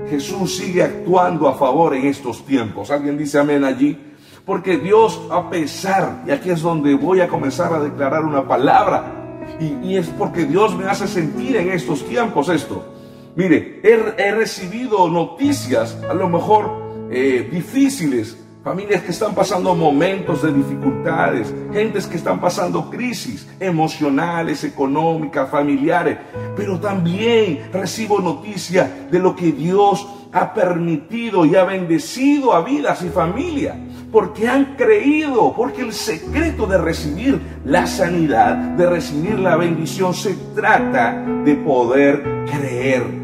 Jesús 0.09 0.57
sigue 0.57 0.81
actuando 0.81 1.47
a 1.47 1.53
favor 1.53 1.93
en 1.93 2.07
estos 2.07 2.43
tiempos. 2.43 2.89
¿Alguien 2.89 3.15
dice 3.15 3.37
amén 3.37 3.63
allí? 3.63 3.95
Porque 4.43 4.79
Dios, 4.79 5.21
a 5.29 5.51
pesar, 5.51 6.23
y 6.25 6.31
aquí 6.31 6.49
es 6.49 6.63
donde 6.63 6.95
voy 6.95 7.21
a 7.21 7.27
comenzar 7.27 7.71
a 7.73 7.79
declarar 7.79 8.25
una 8.25 8.47
palabra, 8.47 9.37
y 9.59 9.95
es 9.97 10.07
porque 10.07 10.45
Dios 10.45 10.75
me 10.75 10.85
hace 10.85 11.07
sentir 11.07 11.57
en 11.57 11.69
estos 11.69 12.03
tiempos 12.07 12.49
esto 12.49 12.95
Mire, 13.35 13.79
he, 13.83 14.31
recibido 14.31 15.07
noticias 15.09 15.97
a 16.09 16.13
lo 16.13 16.27
mejor 16.27 17.07
eh, 17.11 17.47
difíciles, 17.51 18.37
familias 18.63 19.03
que 19.03 19.11
están 19.11 19.33
pasando 19.33 19.75
momentos 19.75 20.41
de 20.41 20.51
dificultades, 20.51 21.53
gentes 21.71 22.07
que 22.07 22.17
están 22.17 22.41
pasando 22.41 22.89
crisis 22.89 23.47
emocionales, 23.59 24.63
económicas, 24.63 25.49
familiares, 25.49 26.17
pero 26.55 26.79
también 26.79 27.69
recibo 27.71 28.19
noticias 28.19 28.89
de 29.09 29.19
lo 29.19 29.35
que 29.35 29.51
Dios 29.51 30.07
ha 30.31 30.53
permitido 30.53 31.45
y 31.45 31.55
ha 31.55 31.63
bendecido 31.63 32.53
a 32.53 32.61
vidas 32.61 33.01
y 33.03 33.09
familias, 33.09 33.77
porque 34.11 34.47
han 34.47 34.75
creído, 34.75 35.53
porque 35.55 35.81
el 35.81 35.93
secreto 35.93 36.67
de 36.67 36.77
recibir 36.77 37.39
la 37.63 37.87
sanidad, 37.87 38.55
de 38.55 38.89
recibir 38.89 39.39
la 39.39 39.55
bendición, 39.55 40.13
se 40.13 40.35
trata 40.53 41.23
de 41.43 41.55
poder 41.55 42.45
creer 42.45 43.18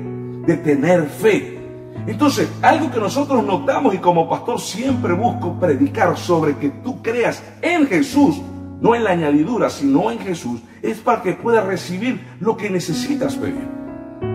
de 0.46 0.58
tener 0.58 1.08
fe. 1.08 1.58
Entonces, 2.08 2.50
algo 2.62 2.92
que 2.92 3.00
nosotros 3.00 3.44
notamos 3.44 3.94
y 3.96 3.98
como 3.98 4.30
pastor 4.30 4.60
siempre 4.60 5.14
busco 5.14 5.60
predicar 5.60 6.18
sobre 6.18 6.56
que 6.58 6.70
tú 6.70 7.02
creas 7.02 7.42
en 7.62 7.88
Jesús, 7.88 8.42
no 8.80 8.94
en 8.94 9.04
la 9.04 9.12
añadidura, 9.12 9.70
sino 9.70 10.12
en 10.12 10.20
Jesús, 10.20 10.62
es 10.82 11.00
para 11.00 11.24
que 11.24 11.34
puedas 11.34 11.66
recibir 11.66 12.24
lo 12.40 12.56
que 12.56 12.70
necesitas 12.70 13.36
pedir. 13.36 13.75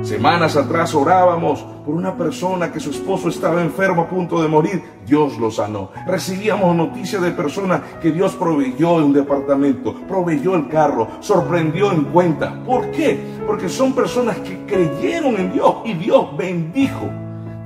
Semanas 0.02 0.56
atrás 0.56 0.94
orábamos 0.94 1.62
por 1.84 1.94
una 1.94 2.16
persona 2.16 2.72
que 2.72 2.80
su 2.80 2.90
esposo 2.90 3.28
estaba 3.28 3.60
enfermo 3.60 4.02
a 4.02 4.08
punto 4.08 4.40
de 4.40 4.48
morir. 4.48 4.82
Dios 5.06 5.38
lo 5.38 5.50
sanó. 5.50 5.90
Recibíamos 6.06 6.74
noticias 6.74 7.20
de 7.20 7.30
personas 7.32 7.82
que 8.00 8.10
Dios 8.10 8.34
proveyó 8.34 8.94
un 8.94 9.12
departamento, 9.12 9.94
proveyó 10.08 10.54
el 10.56 10.68
carro, 10.68 11.06
sorprendió 11.20 11.92
en 11.92 12.04
cuenta. 12.04 12.62
¿Por 12.64 12.90
qué? 12.90 13.20
Porque 13.46 13.68
son 13.68 13.94
personas 13.94 14.38
que 14.38 14.64
creyeron 14.64 15.36
en 15.36 15.52
Dios 15.52 15.76
y 15.84 15.92
Dios 15.92 16.34
bendijo. 16.36 17.08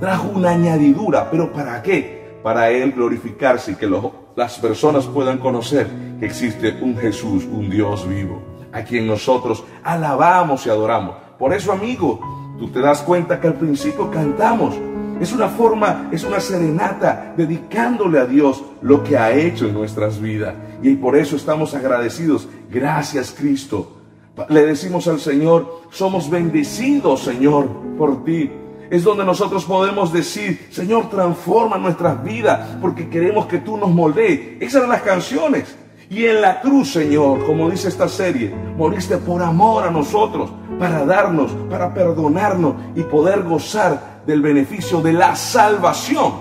Trajo 0.00 0.28
una 0.34 0.50
añadidura. 0.50 1.30
¿Pero 1.30 1.52
para 1.52 1.82
qué? 1.82 2.40
Para 2.42 2.68
Él 2.70 2.92
glorificarse 2.92 3.72
y 3.72 3.74
que 3.76 3.88
las 4.36 4.58
personas 4.58 5.06
puedan 5.06 5.38
conocer 5.38 5.88
que 6.18 6.26
existe 6.26 6.78
un 6.82 6.96
Jesús, 6.96 7.44
un 7.44 7.70
Dios 7.70 8.08
vivo, 8.08 8.42
a 8.72 8.82
quien 8.82 9.06
nosotros 9.06 9.64
alabamos 9.84 10.66
y 10.66 10.70
adoramos. 10.70 11.23
Por 11.44 11.52
eso, 11.52 11.72
amigo, 11.72 12.20
tú 12.58 12.68
te 12.68 12.80
das 12.80 13.02
cuenta 13.02 13.38
que 13.38 13.48
al 13.48 13.56
principio 13.56 14.10
cantamos. 14.10 14.74
Es 15.20 15.30
una 15.30 15.46
forma, 15.48 16.08
es 16.10 16.24
una 16.24 16.40
serenata 16.40 17.34
dedicándole 17.36 18.18
a 18.18 18.24
Dios 18.24 18.64
lo 18.80 19.04
que 19.04 19.18
ha 19.18 19.30
hecho 19.30 19.66
en 19.66 19.74
nuestras 19.74 20.18
vidas. 20.18 20.54
Y 20.82 20.94
por 20.94 21.16
eso 21.16 21.36
estamos 21.36 21.74
agradecidos. 21.74 22.48
Gracias, 22.70 23.34
Cristo. 23.38 23.92
Le 24.48 24.64
decimos 24.64 25.06
al 25.06 25.20
Señor, 25.20 25.82
somos 25.90 26.30
bendecidos, 26.30 27.20
Señor, 27.20 27.68
por 27.98 28.24
ti. 28.24 28.50
Es 28.88 29.04
donde 29.04 29.26
nosotros 29.26 29.66
podemos 29.66 30.14
decir, 30.14 30.68
Señor, 30.70 31.10
transforma 31.10 31.76
nuestras 31.76 32.24
vidas 32.24 32.78
porque 32.80 33.10
queremos 33.10 33.44
que 33.44 33.58
tú 33.58 33.76
nos 33.76 33.90
moldees. 33.90 34.62
Esas 34.62 34.76
eran 34.76 34.88
las 34.88 35.02
canciones. 35.02 35.76
Y 36.14 36.26
en 36.26 36.42
la 36.42 36.60
cruz, 36.60 36.92
Señor, 36.92 37.44
como 37.44 37.68
dice 37.68 37.88
esta 37.88 38.08
serie, 38.08 38.54
moriste 38.76 39.16
por 39.16 39.42
amor 39.42 39.82
a 39.82 39.90
nosotros 39.90 40.48
para 40.78 41.04
darnos, 41.04 41.50
para 41.68 41.92
perdonarnos 41.92 42.76
y 42.94 43.02
poder 43.02 43.42
gozar 43.42 44.22
del 44.24 44.40
beneficio 44.40 45.00
de 45.00 45.12
la 45.12 45.34
salvación 45.34 46.32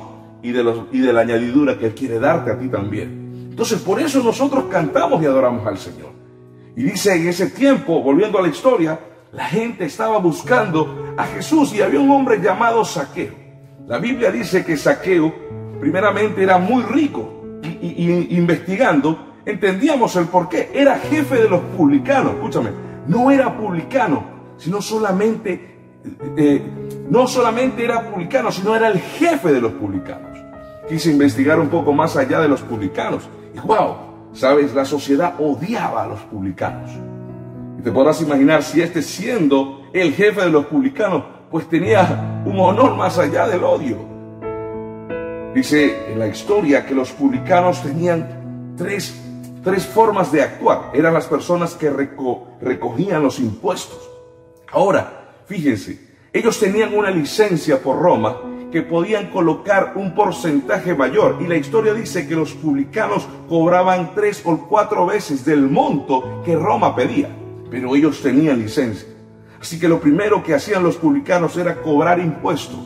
y 0.43 0.51
de, 0.51 0.63
la 1.11 1.21
añadidura 1.21 1.75
que 1.75 1.87
Él 1.87 1.95
quiere 1.95 2.19
darte 2.19 2.51
a 2.51 2.59
ti 2.59 2.67
también. 2.67 3.47
Entonces, 3.49 3.79
por 3.79 3.99
eso 3.99 4.21
nosotros 4.21 4.65
cantamos 4.69 5.23
y 5.23 5.25
adoramos 5.25 5.65
al 5.65 5.79
Señor. 5.79 6.11
Y 6.75 6.83
dice 6.83 7.15
en 7.15 7.27
ese 7.27 7.47
tiempo, 7.49 7.99
volviendo 8.03 8.37
a 8.37 8.43
la 8.43 8.49
historia, 8.49 8.99
la 9.31 9.45
gente 9.45 9.85
estaba 9.85 10.19
buscando 10.19 11.15
a 11.17 11.23
Jesús 11.23 11.73
y 11.73 11.81
había 11.81 11.99
un 11.99 12.11
hombre 12.11 12.39
llamado 12.39 12.85
Saqueo. 12.85 13.33
La 13.87 13.97
Biblia 13.97 14.29
dice 14.29 14.63
que 14.63 14.77
Saqueo 14.77 15.33
primeramente 15.79 16.43
era 16.43 16.59
muy 16.59 16.83
rico 16.83 17.59
y, 17.63 18.35
investigando 18.37 19.32
entendíamos 19.45 20.15
el 20.15 20.25
por 20.25 20.49
qué. 20.49 20.71
Era 20.73 20.97
jefe 20.97 21.35
de 21.35 21.49
los 21.49 21.61
publicanos, 21.77 22.33
escúchame, 22.35 22.71
no 23.07 23.31
era 23.31 23.57
publicano, 23.57 24.23
sino 24.57 24.81
solamente, 24.81 25.77
eh, 26.37 26.61
no 27.09 27.27
solamente 27.27 27.83
era 27.83 28.09
publicano, 28.09 28.51
sino 28.51 28.75
era 28.75 28.87
el 28.87 28.99
jefe 28.99 29.51
de 29.51 29.61
los 29.61 29.73
publicanos. 29.73 30.39
Quise 30.87 31.11
investigar 31.11 31.59
un 31.59 31.69
poco 31.69 31.93
más 31.93 32.15
allá 32.17 32.39
de 32.41 32.47
los 32.47 32.61
publicanos. 32.61 33.29
Y 33.55 33.59
wow, 33.59 33.95
sabes, 34.33 34.73
la 34.73 34.85
sociedad 34.85 35.35
odiaba 35.39 36.03
a 36.03 36.07
los 36.07 36.19
publicanos. 36.21 36.91
Y 37.79 37.81
te 37.81 37.91
podrás 37.91 38.21
imaginar 38.21 38.63
si 38.63 38.81
este 38.81 39.01
siendo 39.01 39.83
el 39.93 40.13
jefe 40.13 40.41
de 40.41 40.49
los 40.49 40.65
publicanos, 40.65 41.23
pues 41.49 41.69
tenía 41.69 42.41
un 42.45 42.59
honor 42.59 42.95
más 42.95 43.17
allá 43.17 43.47
del 43.47 43.63
odio. 43.63 43.97
Dice 45.53 46.11
en 46.11 46.17
la 46.17 46.27
historia 46.27 46.85
que 46.85 46.95
los 46.95 47.11
publicanos 47.11 47.83
tenían 47.83 48.73
tres 48.75 49.22
tres 49.63 49.85
formas 49.85 50.31
de 50.31 50.41
actuar. 50.41 50.91
Eran 50.93 51.13
las 51.13 51.27
personas 51.27 51.73
que 51.75 51.89
recogían 51.89 53.23
los 53.23 53.39
impuestos. 53.39 53.99
Ahora, 54.71 55.35
fíjense, 55.45 55.99
ellos 56.31 56.59
tenían 56.59 56.93
una 56.93 57.11
licencia 57.11 57.81
por 57.81 58.01
Roma 58.01 58.37
que 58.71 58.81
podían 58.81 59.29
colocar 59.29 59.93
un 59.95 60.15
porcentaje 60.15 60.95
mayor. 60.95 61.37
Y 61.41 61.47
la 61.47 61.57
historia 61.57 61.93
dice 61.93 62.27
que 62.27 62.35
los 62.35 62.53
publicanos 62.53 63.27
cobraban 63.47 64.15
tres 64.15 64.41
o 64.43 64.57
cuatro 64.67 65.05
veces 65.05 65.45
del 65.45 65.69
monto 65.69 66.41
que 66.43 66.55
Roma 66.55 66.95
pedía. 66.95 67.29
Pero 67.69 67.95
ellos 67.95 68.21
tenían 68.21 68.59
licencia. 68.59 69.07
Así 69.61 69.79
que 69.79 69.87
lo 69.87 69.99
primero 69.99 70.43
que 70.43 70.55
hacían 70.55 70.83
los 70.83 70.97
publicanos 70.97 71.55
era 71.55 71.81
cobrar 71.81 72.19
impuestos 72.19 72.79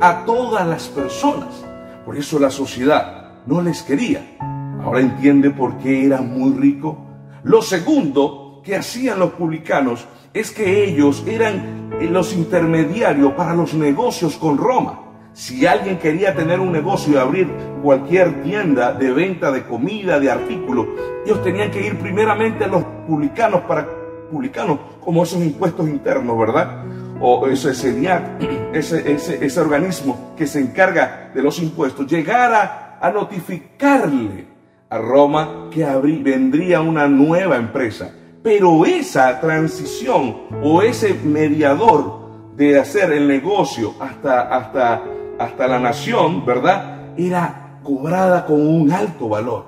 a 0.00 0.24
todas 0.24 0.66
las 0.66 0.88
personas. 0.88 1.64
Por 2.06 2.16
eso 2.16 2.38
la 2.38 2.50
sociedad 2.50 3.32
no 3.44 3.60
les 3.62 3.82
quería. 3.82 4.38
Ahora 4.84 5.00
entiende 5.00 5.50
por 5.50 5.78
qué 5.78 6.06
era 6.06 6.20
muy 6.20 6.52
rico. 6.58 6.98
Lo 7.44 7.62
segundo 7.62 8.60
que 8.64 8.76
hacían 8.76 9.18
los 9.18 9.32
publicanos 9.32 10.06
es 10.34 10.50
que 10.50 10.84
ellos 10.84 11.24
eran 11.26 11.90
los 12.00 12.34
intermediarios 12.34 13.32
para 13.32 13.54
los 13.54 13.74
negocios 13.74 14.36
con 14.36 14.58
Roma. 14.58 15.00
Si 15.32 15.66
alguien 15.66 15.98
quería 15.98 16.34
tener 16.34 16.60
un 16.60 16.72
negocio 16.72 17.14
y 17.14 17.16
abrir 17.16 17.48
cualquier 17.82 18.42
tienda 18.42 18.92
de 18.92 19.12
venta 19.12 19.50
de 19.50 19.64
comida, 19.64 20.20
de 20.20 20.30
artículos, 20.30 20.86
ellos 21.24 21.42
tenían 21.42 21.70
que 21.70 21.86
ir 21.86 21.98
primeramente 21.98 22.64
a 22.64 22.68
los 22.68 22.84
publicanos 23.06 23.62
para 23.62 23.86
publicano, 24.30 24.80
como 25.00 25.22
esos 25.22 25.42
impuestos 25.42 25.88
internos, 25.88 26.38
¿verdad? 26.38 26.84
O 27.20 27.46
ese 27.46 27.70
ese, 28.72 29.12
ese, 29.12 29.44
ese 29.44 29.60
organismo 29.60 30.34
que 30.36 30.46
se 30.46 30.60
encarga 30.60 31.30
de 31.34 31.42
los 31.42 31.58
impuestos, 31.60 32.10
llegara 32.10 32.98
a 33.00 33.10
notificarle 33.10 34.51
a 34.92 34.98
Roma 34.98 35.70
que 35.70 35.86
vendría 35.86 36.82
una 36.82 37.08
nueva 37.08 37.56
empresa. 37.56 38.14
Pero 38.42 38.84
esa 38.84 39.40
transición 39.40 40.36
o 40.62 40.82
ese 40.82 41.14
mediador 41.14 42.20
de 42.56 42.78
hacer 42.78 43.10
el 43.12 43.26
negocio 43.26 43.94
hasta, 43.98 44.54
hasta, 44.54 45.02
hasta 45.38 45.66
la 45.66 45.78
nación, 45.78 46.44
¿verdad? 46.44 47.14
Era 47.16 47.78
cobrada 47.82 48.44
con 48.44 48.60
un 48.60 48.92
alto 48.92 49.30
valor. 49.30 49.64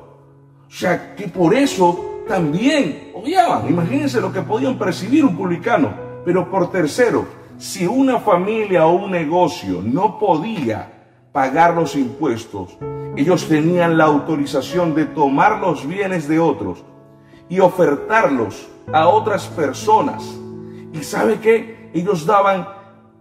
O 0.66 0.70
sea, 0.70 1.14
que 1.14 1.28
por 1.28 1.54
eso 1.54 2.22
también 2.28 3.12
odiaban. 3.14 3.66
Imagínense 3.66 4.20
lo 4.20 4.30
que 4.30 4.42
podían 4.42 4.76
percibir 4.76 5.24
un 5.24 5.34
publicano. 5.34 5.94
Pero 6.22 6.50
por 6.50 6.70
tercero, 6.70 7.26
si 7.56 7.86
una 7.86 8.18
familia 8.18 8.86
o 8.86 8.96
un 8.96 9.10
negocio 9.10 9.80
no 9.82 10.18
podía 10.18 10.93
pagar 11.34 11.74
los 11.74 11.96
impuestos, 11.96 12.78
ellos 13.16 13.48
tenían 13.48 13.98
la 13.98 14.04
autorización 14.04 14.94
de 14.94 15.04
tomar 15.04 15.58
los 15.58 15.84
bienes 15.84 16.28
de 16.28 16.38
otros 16.38 16.84
y 17.48 17.58
ofertarlos 17.58 18.68
a 18.92 19.08
otras 19.08 19.48
personas. 19.48 20.22
¿Y 20.92 21.02
sabe 21.02 21.40
qué? 21.40 21.90
Ellos 21.92 22.24
daban 22.24 22.68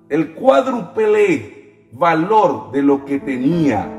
el 0.09 0.35
cuádruple 0.35 1.87
valor 1.91 2.71
de 2.71 2.83
lo 2.83 3.03
que 3.03 3.19
tenía 3.19 3.89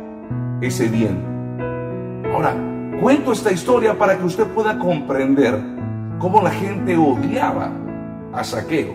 ese 0.61 0.87
bien. 0.87 2.23
Ahora, 2.33 2.55
cuento 3.03 3.33
esta 3.33 3.51
historia 3.51 3.99
para 3.99 4.17
que 4.17 4.27
usted 4.27 4.47
pueda 4.47 4.79
comprender 4.79 5.61
cómo 6.21 6.41
la 6.41 6.51
gente 6.51 6.97
odiaba 6.97 7.73
a 8.33 8.45
Saqueo. 8.45 8.95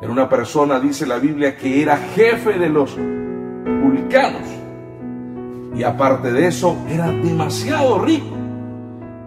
Era 0.00 0.12
una 0.12 0.28
persona, 0.28 0.78
dice 0.78 1.06
la 1.06 1.18
Biblia, 1.18 1.56
que 1.56 1.82
era 1.82 1.96
jefe 1.96 2.56
de 2.56 2.68
los 2.68 2.96
Y 5.74 5.82
aparte 5.82 6.32
de 6.32 6.46
eso, 6.46 6.76
era 6.88 7.08
demasiado 7.08 7.98
rico. 8.00 8.36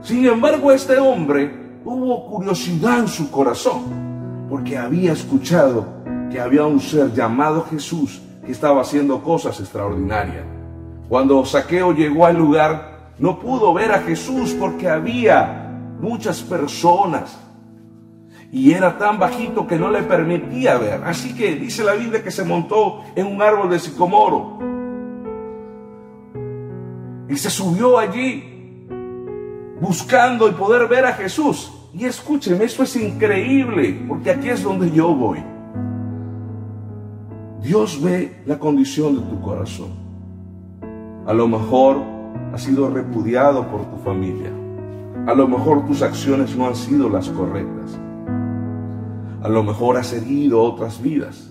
Sin 0.02 0.26
embargo, 0.26 0.72
este 0.72 0.98
hombre 0.98 1.80
tuvo 1.84 2.26
curiosidad 2.26 3.00
en 3.00 3.08
su 3.08 3.32
corazón, 3.32 4.48
porque 4.50 4.78
había 4.78 5.14
escuchado 5.14 5.86
que 6.32 6.40
había 6.40 6.66
un 6.66 6.80
ser 6.80 7.14
llamado 7.14 7.66
Jesús 7.70 8.22
que 8.46 8.52
estaba 8.52 8.82
haciendo 8.82 9.24
cosas 9.24 9.60
extraordinarias. 9.60 10.44
Cuando 11.08 11.46
Saqueo 11.46 11.94
llegó 11.94 12.26
al 12.26 12.38
lugar, 12.38 13.12
no 13.20 13.40
pudo 13.40 13.74
ver 13.74 13.92
a 13.92 14.00
Jesús 14.00 14.56
porque 14.60 14.90
había 14.90 15.70
muchas 16.00 16.42
personas 16.42 17.40
y 18.52 18.72
era 18.72 18.98
tan 19.00 19.18
bajito 19.18 19.66
que 19.66 19.78
no 19.78 19.90
le 19.90 20.04
permitía 20.04 20.78
ver. 20.78 21.04
Así 21.04 21.34
que 21.34 21.56
dice 21.56 21.84
la 21.84 21.94
Biblia 21.94 22.24
que 22.24 22.30
se 22.30 22.44
montó 22.44 23.02
en 23.16 23.26
un 23.26 23.42
árbol 23.42 23.70
de 23.70 23.80
sicomoro 23.80 24.60
y 27.34 27.38
se 27.38 27.50
subió 27.50 27.98
allí 27.98 28.44
buscando 29.82 30.46
el 30.46 30.54
poder 30.54 30.88
ver 30.88 31.04
a 31.04 31.14
Jesús. 31.14 31.74
Y 31.92 32.06
escúcheme, 32.06 32.64
esto 32.64 32.84
es 32.84 32.96
increíble, 32.96 34.06
porque 34.08 34.30
aquí 34.30 34.50
es 34.50 34.62
donde 34.62 34.92
yo 34.92 35.16
voy. 35.16 35.44
Dios 37.64 38.00
ve 38.04 38.44
la 38.46 38.60
condición 38.60 39.16
de 39.16 39.22
tu 39.22 39.42
corazón. 39.42 39.90
A 41.26 41.34
lo 41.34 41.48
mejor 41.48 42.04
has 42.54 42.62
sido 42.62 42.92
repudiado 42.92 43.68
por 43.68 43.90
tu 43.90 43.98
familia. 44.04 44.52
A 45.26 45.34
lo 45.34 45.48
mejor 45.48 45.88
tus 45.88 46.04
acciones 46.04 46.56
no 46.56 46.68
han 46.68 46.76
sido 46.76 47.10
las 47.10 47.30
correctas. 47.30 47.98
A 49.42 49.50
lo 49.50 49.64
mejor 49.64 49.98
has 49.98 50.14
herido 50.14 50.62
otras 50.62 51.02
vidas. 51.02 51.50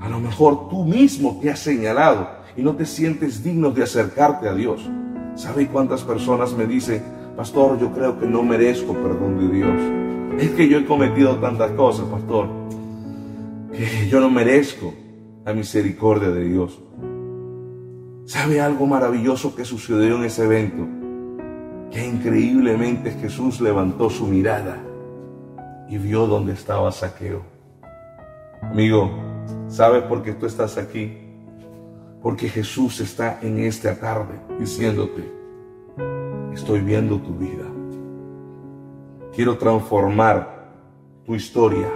A 0.00 0.08
lo 0.08 0.18
mejor 0.18 0.68
tú 0.68 0.84
mismo 0.84 1.38
te 1.40 1.50
has 1.50 1.60
señalado 1.60 2.28
y 2.56 2.62
no 2.62 2.74
te 2.74 2.84
sientes 2.84 3.44
digno 3.44 3.70
de 3.70 3.84
acercarte 3.84 4.48
a 4.48 4.54
Dios. 4.54 4.90
¿Sabe 5.34 5.68
cuántas 5.68 6.02
personas 6.02 6.54
me 6.54 6.66
dicen, 6.66 7.02
pastor, 7.36 7.78
yo 7.78 7.92
creo 7.92 8.18
que 8.18 8.26
no 8.26 8.42
merezco 8.42 8.92
perdón 8.94 9.38
de 9.38 9.56
Dios? 9.56 10.42
Es 10.42 10.50
que 10.50 10.68
yo 10.68 10.78
he 10.78 10.86
cometido 10.86 11.36
tantas 11.36 11.70
cosas, 11.72 12.06
pastor, 12.06 12.48
que 13.72 14.08
yo 14.08 14.20
no 14.20 14.30
merezco 14.30 14.92
la 15.44 15.54
misericordia 15.54 16.30
de 16.30 16.44
Dios. 16.44 16.78
¿Sabe 18.26 18.60
algo 18.60 18.86
maravilloso 18.86 19.54
que 19.54 19.64
sucedió 19.64 20.16
en 20.16 20.24
ese 20.24 20.44
evento? 20.44 20.86
Que 21.90 22.06
increíblemente 22.06 23.12
Jesús 23.12 23.60
levantó 23.60 24.08
su 24.08 24.26
mirada 24.26 24.78
y 25.88 25.98
vio 25.98 26.26
dónde 26.26 26.52
estaba 26.52 26.92
Saqueo. 26.92 27.42
Amigo, 28.62 29.10
¿sabes 29.68 30.04
por 30.04 30.22
qué 30.22 30.32
tú 30.32 30.46
estás 30.46 30.78
aquí? 30.78 31.29
Porque 32.22 32.48
Jesús 32.48 33.00
está 33.00 33.38
en 33.40 33.58
esta 33.60 33.98
tarde 33.98 34.34
diciéndote, 34.58 35.32
estoy 36.52 36.80
viendo 36.80 37.18
tu 37.18 37.34
vida. 37.34 37.64
Quiero 39.34 39.56
transformar 39.56 40.70
tu 41.24 41.34
historia. 41.34 41.88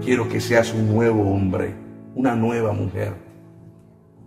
Quiero 0.00 0.28
que 0.28 0.40
seas 0.40 0.72
un 0.72 0.88
nuevo 0.88 1.30
hombre, 1.30 1.74
una 2.14 2.34
nueva 2.34 2.72
mujer. 2.72 3.14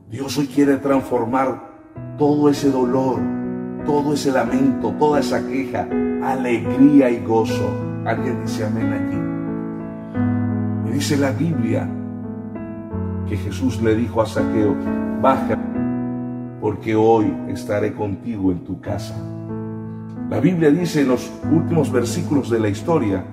Dios 0.09 0.37
hoy 0.37 0.45
quiere 0.47 0.77
transformar 0.77 1.71
todo 2.19 2.49
ese 2.49 2.69
dolor, 2.69 3.19
todo 3.85 4.13
ese 4.13 4.31
lamento, 4.31 4.93
toda 4.99 5.21
esa 5.21 5.47
queja, 5.47 5.87
alegría 6.21 7.09
y 7.09 7.23
gozo. 7.25 7.73
Alguien 8.05 8.41
dice 8.43 8.65
amén 8.65 8.93
aquí. 8.93 10.89
Y 10.89 10.93
dice 10.93 11.17
la 11.17 11.31
Biblia 11.31 11.89
que 13.31 13.37
Jesús 13.37 13.81
le 13.81 13.95
dijo 13.95 14.21
a 14.21 14.25
Saqueo, 14.25 14.75
baja, 15.21 15.57
porque 16.59 16.97
hoy 16.97 17.33
estaré 17.47 17.93
contigo 17.93 18.51
en 18.51 18.59
tu 18.65 18.81
casa. 18.81 19.15
La 20.29 20.41
Biblia 20.41 20.69
dice 20.69 21.03
en 21.03 21.07
los 21.07 21.31
últimos 21.49 21.89
versículos 21.89 22.49
de 22.49 22.59
la 22.59 22.67
historia, 22.67 23.23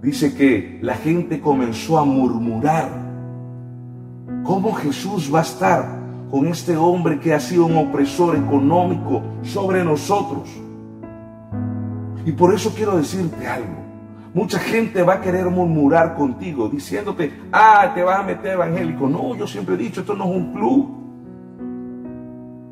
dice 0.00 0.36
que 0.36 0.78
la 0.82 0.94
gente 0.94 1.40
comenzó 1.40 1.98
a 1.98 2.04
murmurar. 2.04 2.90
¿Cómo 4.44 4.72
Jesús 4.74 5.34
va 5.34 5.40
a 5.40 5.42
estar 5.42 5.98
con 6.30 6.46
este 6.46 6.76
hombre 6.76 7.18
que 7.18 7.34
ha 7.34 7.40
sido 7.40 7.66
un 7.66 7.76
opresor 7.76 8.36
económico 8.36 9.20
sobre 9.42 9.82
nosotros? 9.82 10.48
Y 12.24 12.30
por 12.30 12.54
eso 12.54 12.72
quiero 12.72 12.96
decirte 12.96 13.48
algo. 13.48 13.87
Mucha 14.34 14.58
gente 14.58 15.02
va 15.02 15.14
a 15.14 15.20
querer 15.20 15.46
murmurar 15.46 16.14
contigo, 16.14 16.68
diciéndote, 16.68 17.32
ah, 17.52 17.92
te 17.94 18.02
vas 18.02 18.20
a 18.20 18.22
meter 18.22 18.52
evangélico. 18.52 19.08
No, 19.08 19.34
yo 19.34 19.46
siempre 19.46 19.74
he 19.74 19.78
dicho, 19.78 20.00
esto 20.00 20.14
no 20.14 20.24
es 20.24 20.36
un 20.36 20.52
club. 20.52 20.98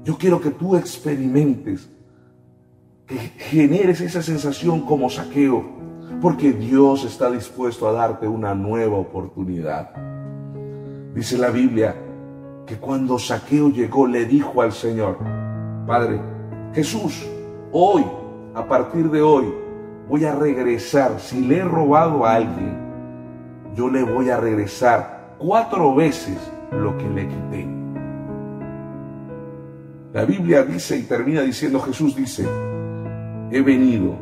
Yo 0.05 0.17
quiero 0.17 0.41
que 0.41 0.51
tú 0.51 0.77
experimentes, 0.77 1.89
que 3.07 3.17
generes 3.17 4.01
esa 4.01 4.23
sensación 4.23 4.83
como 4.83 5.09
saqueo, 5.09 5.65
porque 6.21 6.53
Dios 6.53 7.05
está 7.05 7.31
dispuesto 7.31 7.89
a 7.89 7.93
darte 7.93 8.29
una 8.29 8.55
nueva 8.55 8.99
oportunidad. 8.99 9.91
Dice 11.15 11.39
la 11.39 11.51
Biblia 11.51 11.97
que 12.67 12.77
cuando 12.77 13.19
saqueo 13.19 13.71
llegó 13.71 14.07
le 14.07 14.27
dijo 14.27 14.61
al 14.61 14.73
Señor, 14.73 15.19
Padre, 15.87 16.21
Jesús, 16.75 17.27
hoy, 17.73 18.05
a 18.55 18.67
partir 18.67 19.11
de 19.11 19.23
hoy, 19.23 19.66
voy 20.09 20.25
a 20.25 20.35
regresar. 20.35 21.21
Si 21.21 21.45
le 21.47 21.59
he 21.59 21.65
robado 21.65 22.25
a 22.25 22.35
alguien, 22.35 22.77
yo 23.75 23.89
le 23.89 24.03
voy 24.03 24.31
a 24.31 24.39
regresar 24.39 25.35
cuatro 25.39 25.95
veces 25.95 26.39
lo 26.73 26.97
que 26.97 27.09
le 27.09 27.29
quité. 27.29 27.69
La 30.13 30.25
Biblia 30.25 30.63
dice 30.63 30.97
y 30.97 31.03
termina 31.03 31.43
diciendo, 31.43 31.81
Jesús 31.81 32.17
dice, 32.17 32.49
he 33.51 33.61
venido 33.61 34.15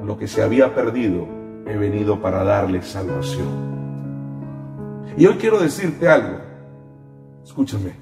a 0.00 0.04
lo 0.04 0.16
que 0.16 0.26
se 0.26 0.42
había 0.42 0.74
perdido, 0.74 1.26
he 1.66 1.76
venido 1.76 2.20
para 2.20 2.44
darle 2.44 2.80
salvación. 2.82 3.74
Y 5.16 5.26
hoy 5.26 5.34
quiero 5.34 5.60
decirte 5.60 6.08
algo, 6.08 6.38
escúchame, 7.44 7.92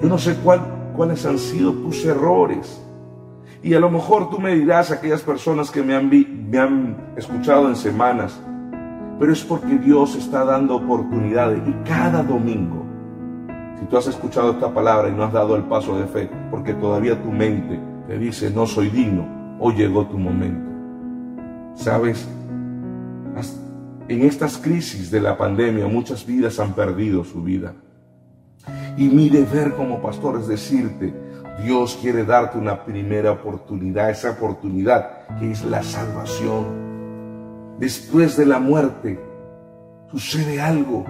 yo 0.00 0.08
no 0.08 0.18
sé 0.18 0.34
cuál, 0.42 0.60
cuáles 0.96 1.24
han 1.24 1.38
sido 1.38 1.72
tus 1.72 2.04
errores, 2.04 2.83
y 3.64 3.72
a 3.72 3.80
lo 3.80 3.90
mejor 3.90 4.28
tú 4.28 4.38
me 4.38 4.54
dirás, 4.54 4.90
aquellas 4.90 5.22
personas 5.22 5.70
que 5.70 5.82
me 5.82 5.94
han, 5.94 6.10
me 6.50 6.58
han 6.58 7.14
escuchado 7.16 7.66
en 7.66 7.76
semanas, 7.76 8.38
pero 9.18 9.32
es 9.32 9.42
porque 9.42 9.78
Dios 9.78 10.14
está 10.16 10.44
dando 10.44 10.76
oportunidades 10.76 11.62
y 11.66 11.72
cada 11.88 12.22
domingo, 12.22 12.84
si 13.80 13.86
tú 13.86 13.96
has 13.96 14.06
escuchado 14.06 14.50
esta 14.50 14.74
palabra 14.74 15.08
y 15.08 15.12
no 15.12 15.24
has 15.24 15.32
dado 15.32 15.56
el 15.56 15.62
paso 15.62 15.98
de 15.98 16.06
fe, 16.06 16.30
porque 16.50 16.74
todavía 16.74 17.20
tu 17.22 17.30
mente 17.30 17.80
te 18.06 18.18
dice, 18.18 18.50
no 18.50 18.66
soy 18.66 18.90
digno, 18.90 19.56
hoy 19.58 19.76
llegó 19.76 20.06
tu 20.08 20.18
momento. 20.18 20.70
Sabes, 21.74 22.28
en 24.08 24.22
estas 24.24 24.58
crisis 24.58 25.10
de 25.10 25.22
la 25.22 25.38
pandemia 25.38 25.86
muchas 25.86 26.26
vidas 26.26 26.60
han 26.60 26.74
perdido 26.74 27.24
su 27.24 27.42
vida. 27.42 27.72
Y 28.98 29.08
mi 29.08 29.30
deber 29.30 29.72
como 29.74 30.02
pastor 30.02 30.38
es 30.38 30.48
decirte, 30.48 31.23
Dios 31.62 31.98
quiere 32.00 32.24
darte 32.24 32.58
una 32.58 32.84
primera 32.84 33.32
oportunidad, 33.32 34.10
esa 34.10 34.32
oportunidad 34.32 35.26
que 35.38 35.52
es 35.52 35.64
la 35.64 35.82
salvación. 35.82 36.84
después 37.78 38.36
de 38.36 38.46
la 38.46 38.58
muerte 38.58 39.18
sucede 40.10 40.60
algo. 40.60 41.04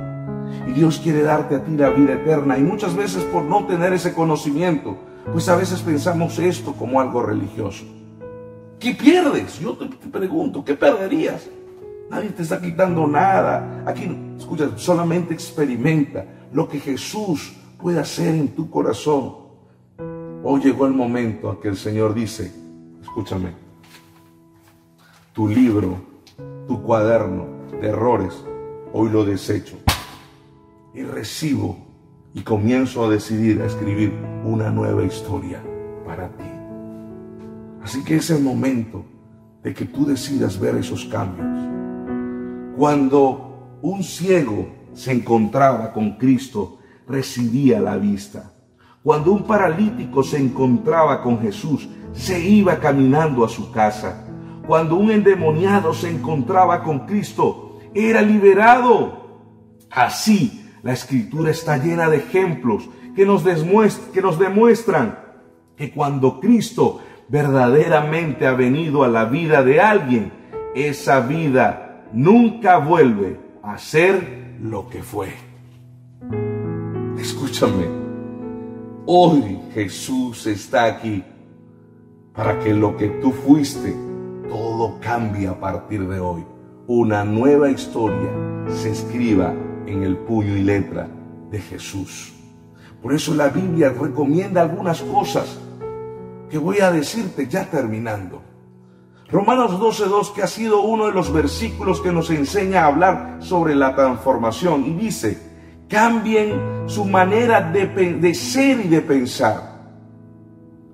Y 0.67 0.73
Dios 0.73 0.99
quiere 0.99 1.23
darte 1.23 1.57
a 1.57 1.65
ti 1.65 1.73
la 1.77 1.91
vida 1.91 2.15
eterna. 2.15 2.59
Y 2.59 2.63
muchas 2.63 2.95
veces 2.97 3.23
por 3.25 3.43
no 3.45 3.67
tener 3.67 3.93
ese 3.93 4.15
conocimiento, 4.15 4.97
pues 5.33 5.49
a 5.49 5.57
veces 5.57 5.81
pensamos 5.81 6.39
esto 6.39 6.73
como 6.73 7.01
algo 7.01 7.23
religioso. 7.23 7.85
¿Qué 8.79 8.95
pierdes? 8.95 9.59
Yo 9.61 9.77
te, 9.77 9.87
pregunto, 10.09 10.65
¿qué 10.65 10.75
perderías? 10.75 11.49
Nadie 12.11 12.31
te 12.31 12.43
está 12.43 12.61
quitando 12.61 13.07
nada. 13.07 13.83
Aquí, 13.87 14.11
escucha, 14.39 14.71
solamente 14.77 15.33
experimenta 15.33 16.25
lo 16.53 16.69
que 16.69 16.79
Jesús 16.81 17.55
puede 17.81 17.99
hacer 17.99 18.35
en 18.35 18.49
tu 18.49 18.71
corazón. 18.71 19.44
Hoy 20.47 20.61
llegó 20.61 20.85
el 20.85 20.93
momento 20.93 21.53
en 21.53 21.57
que 21.57 21.69
el 21.69 21.77
Señor 21.79 22.13
dice, 22.13 22.53
escúchame, 23.01 23.55
tu 25.33 25.49
libro, 25.49 25.97
tu 26.69 26.83
cuaderno 26.83 27.47
de 27.81 27.89
errores, 27.89 28.45
hoy 28.93 29.09
lo 29.09 29.25
desecho 29.25 29.79
y 30.93 31.03
recibo 31.03 31.79
y 32.35 32.43
comienzo 32.43 33.07
a 33.07 33.09
decidir 33.09 33.63
a 33.63 33.67
escribir 33.67 34.13
una 34.45 34.71
nueva 34.71 35.03
historia 35.03 35.63
para 36.05 36.29
ti. 36.29 36.45
Así 37.83 38.05
que 38.05 38.17
es 38.17 38.29
el 38.29 38.43
momento 38.43 39.03
de 39.63 39.73
que 39.73 39.87
tú 39.87 40.05
decidas 40.05 40.61
ver 40.61 40.77
esos 40.77 41.07
cambios. 41.07 41.49
Cuando 42.77 43.79
un 43.81 44.03
ciego 44.03 44.69
se 44.93 45.13
encontraba 45.13 45.91
con 45.95 46.19
Cristo, 46.19 46.81
recibía 47.09 47.81
la 47.81 47.97
vista. 47.97 48.54
Cuando 49.05 49.33
un 49.33 49.43
paralítico 49.43 50.23
se 50.23 50.39
encontraba 50.39 51.21
con 51.21 51.39
Jesús, 51.39 51.87
se 52.15 52.41
iba 52.41 52.81
caminando 52.81 53.45
a 53.45 53.51
su 53.51 53.71
casa. 53.71 54.27
Cuando 54.67 54.97
un 54.97 55.11
endemoniado 55.11 55.93
se 55.93 56.09
encontraba 56.09 56.83
con 56.83 57.01
Cristo, 57.01 57.81
era 57.93 58.23
liberado. 58.23 59.43
Así, 59.91 60.71
la 60.83 60.95
escritura 60.95 61.51
está 61.51 61.77
llena 61.77 62.09
de 62.09 62.17
ejemplos 62.17 62.89
que 63.15 63.27
nos, 63.27 63.45
demuestran 63.45 65.19
que 65.77 65.93
cuando 65.93 66.41
Cristo 66.41 67.01
verdaderamente 67.29 68.47
ha 68.47 68.55
venido 68.55 69.05
a 69.05 69.09
la 69.09 69.27
vida 69.27 69.63
de 69.63 69.83
alguien, 69.83 70.33
esa 70.75 71.21
vida 71.21 72.07
nunca 72.15 72.79
vuelve 72.79 73.39
a 73.63 73.77
ser 73.77 74.57
lo 74.63 74.89
que 74.89 75.03
fue. 75.03 75.29
Escúchame, 77.19 78.04
hoy 79.07 79.61
Jesús 79.73 80.47
está 80.47 80.85
aquí 80.85 81.25
para 82.35 82.59
que 82.59 82.75
lo 82.75 82.97
que 82.97 83.09
tú 83.21 83.31
fuiste, 83.33 83.95
todo 84.49 84.99
cambie 85.01 85.49
a 85.49 85.59
partir 85.59 86.07
de 86.09 86.19
hoy. 86.21 86.45
Una 86.87 87.25
nueva 87.25 87.71
historia 87.71 88.31
se 88.69 88.91
escriba 88.91 89.55
en 89.87 90.03
el 90.03 90.17
puño 90.17 90.57
y 90.57 90.63
letra 90.63 91.09
de 91.51 91.61
Jesús. 91.61 92.33
Por 93.03 93.15
eso 93.15 93.35
la 93.35 93.49
Biblia 93.49 93.91
recomienda 93.91 94.63
algunas 94.63 95.03
cosas 95.03 95.59
que 96.51 96.59
voy 96.59 96.81
a 96.81 96.91
decirte 96.91 97.47
ya 97.47 97.71
terminando. 97.71 98.43
Romanos 99.31 99.73
12.2, 99.73 100.33
que 100.33 100.43
ha 100.43 100.47
sido 100.47 100.83
uno 100.83 101.07
de 101.07 101.13
los 101.13 101.33
versículos 101.33 102.01
que 102.01 102.13
nos 102.13 102.31
enseña 102.31 102.83
a 102.83 102.87
hablar 102.87 103.39
sobre 103.41 103.75
la 103.75 103.95
transformación, 103.95 104.85
y 104.87 104.93
dice, 104.95 105.54
cambien 105.89 106.85
su 106.87 107.05
manera 107.05 107.61
de, 107.61 108.35
ser 108.35 108.85
y 108.85 108.89
de 108.89 109.01
pensar. 109.01 109.75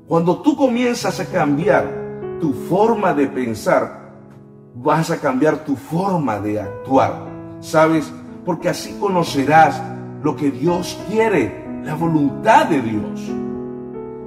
Cuando 0.07 0.40
tú 0.42 0.57
comienzas 0.57 1.20
a 1.20 1.26
cambiar 1.26 2.38
tu 2.40 2.53
forma 2.53 3.14
de 3.14 3.26
pensar, 3.26 4.12
vas 4.74 5.11
a 5.11 5.18
cambiar 5.18 5.64
tu 5.64 5.76
forma 5.76 6.40
de 6.40 6.61
actuar. 6.61 7.29
¿Sabes? 7.61 8.12
Porque 8.44 8.68
así 8.68 8.96
conocerás 8.98 9.81
lo 10.22 10.35
que 10.35 10.50
Dios 10.50 10.98
quiere, 11.09 11.83
la 11.85 11.94
voluntad 11.94 12.66
de 12.66 12.81
Dios. 12.81 13.20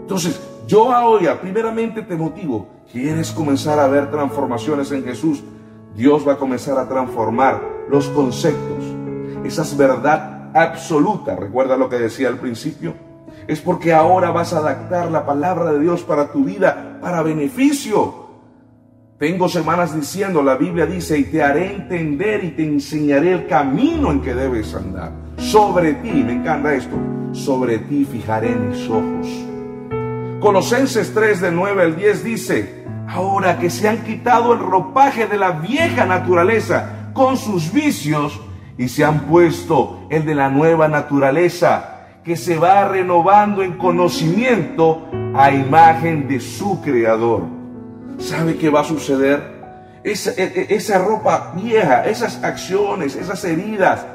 Entonces, 0.01 0.39
yo 0.67 0.93
ahora 0.93 1.41
primeramente 1.41 2.03
te 2.03 2.15
motivo, 2.15 2.67
¿quieres 2.91 3.31
comenzar 3.31 3.79
a 3.79 3.87
ver 3.87 4.09
transformaciones 4.11 4.91
en 4.91 5.03
Jesús? 5.03 5.43
Dios 5.95 6.27
va 6.27 6.33
a 6.33 6.37
comenzar 6.37 6.77
a 6.77 6.87
transformar 6.87 7.61
los 7.89 8.07
conceptos, 8.09 8.83
esas 9.43 9.75
verdad 9.75 10.32
absoluta, 10.53 11.35
recuerda 11.35 11.77
lo 11.77 11.89
que 11.89 11.97
decía 11.97 12.27
al 12.27 12.37
principio, 12.37 12.93
es 13.47 13.59
porque 13.59 13.93
ahora 13.93 14.31
vas 14.31 14.53
a 14.53 14.59
adaptar 14.59 15.11
la 15.11 15.25
palabra 15.25 15.71
de 15.73 15.79
Dios 15.79 16.03
para 16.03 16.31
tu 16.31 16.43
vida, 16.43 16.99
para 17.01 17.23
beneficio. 17.23 18.23
Tengo 19.17 19.47
semanas 19.47 19.95
diciendo, 19.95 20.41
la 20.41 20.55
Biblia 20.55 20.85
dice, 20.85 21.17
y 21.17 21.25
te 21.25 21.43
haré 21.43 21.75
entender 21.75 22.43
y 22.43 22.51
te 22.51 22.65
enseñaré 22.65 23.33
el 23.33 23.47
camino 23.47 24.11
en 24.11 24.21
que 24.21 24.33
debes 24.33 24.73
andar. 24.75 25.11
Sobre 25.37 25.93
ti, 25.95 26.11
me 26.11 26.33
encanta 26.33 26.73
esto, 26.73 26.95
sobre 27.31 27.79
ti 27.79 28.05
fijaré 28.05 28.55
mis 28.55 28.89
ojos. 28.89 29.27
Colosenses 30.39 31.13
3 31.13 31.41
de 31.41 31.51
9 31.51 31.83
al 31.83 31.95
10 31.95 32.23
dice, 32.23 32.85
ahora 33.07 33.59
que 33.59 33.69
se 33.69 33.87
han 33.87 34.03
quitado 34.03 34.53
el 34.53 34.59
ropaje 34.59 35.27
de 35.27 35.37
la 35.37 35.51
vieja 35.51 36.05
naturaleza 36.05 37.11
con 37.13 37.37
sus 37.37 37.71
vicios 37.71 38.39
y 38.77 38.87
se 38.89 39.03
han 39.03 39.21
puesto 39.21 40.07
el 40.09 40.25
de 40.25 40.35
la 40.35 40.49
nueva 40.49 40.87
naturaleza 40.87 41.93
que 42.23 42.35
se 42.35 42.57
va 42.57 42.87
renovando 42.87 43.63
en 43.63 43.73
conocimiento 43.73 45.07
a 45.35 45.51
imagen 45.51 46.27
de 46.27 46.39
su 46.39 46.81
creador. 46.81 47.43
¿Sabe 48.17 48.57
qué 48.57 48.69
va 48.69 48.81
a 48.81 48.85
suceder? 48.85 49.53
Esa, 50.03 50.31
e, 50.31 50.67
e, 50.69 50.97
ropa 50.97 51.53
vieja, 51.55 52.05
esas 52.05 52.43
acciones, 52.43 53.15
esas 53.15 53.43
heridas, 53.43 54.05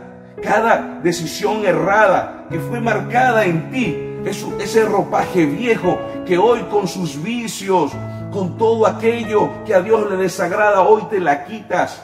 cada 0.42 1.00
decisión 1.02 1.64
errada 1.64 2.46
que 2.50 2.58
fue 2.58 2.80
marcada 2.80 3.44
en 3.44 3.70
ti, 3.70 3.96
ese 4.24 4.84
ropaje 4.84 5.46
viejo 5.46 5.98
que 6.26 6.38
hoy 6.38 6.60
con 6.70 6.88
sus 6.88 7.22
vicios, 7.22 7.92
con 8.32 8.58
todo 8.58 8.86
aquello 8.86 9.50
que 9.64 9.74
a 9.74 9.80
Dios 9.80 10.10
le 10.10 10.16
desagrada, 10.16 10.82
hoy 10.82 11.02
te 11.10 11.20
la 11.20 11.44
quitas 11.44 12.02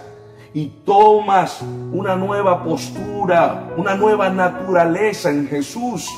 y 0.54 0.68
tomas 0.86 1.62
una 1.92 2.14
nueva 2.14 2.62
postura, 2.62 3.74
una 3.76 3.96
nueva 3.96 4.30
naturaleza 4.30 5.30
en 5.30 5.48
Jesús. 5.48 6.08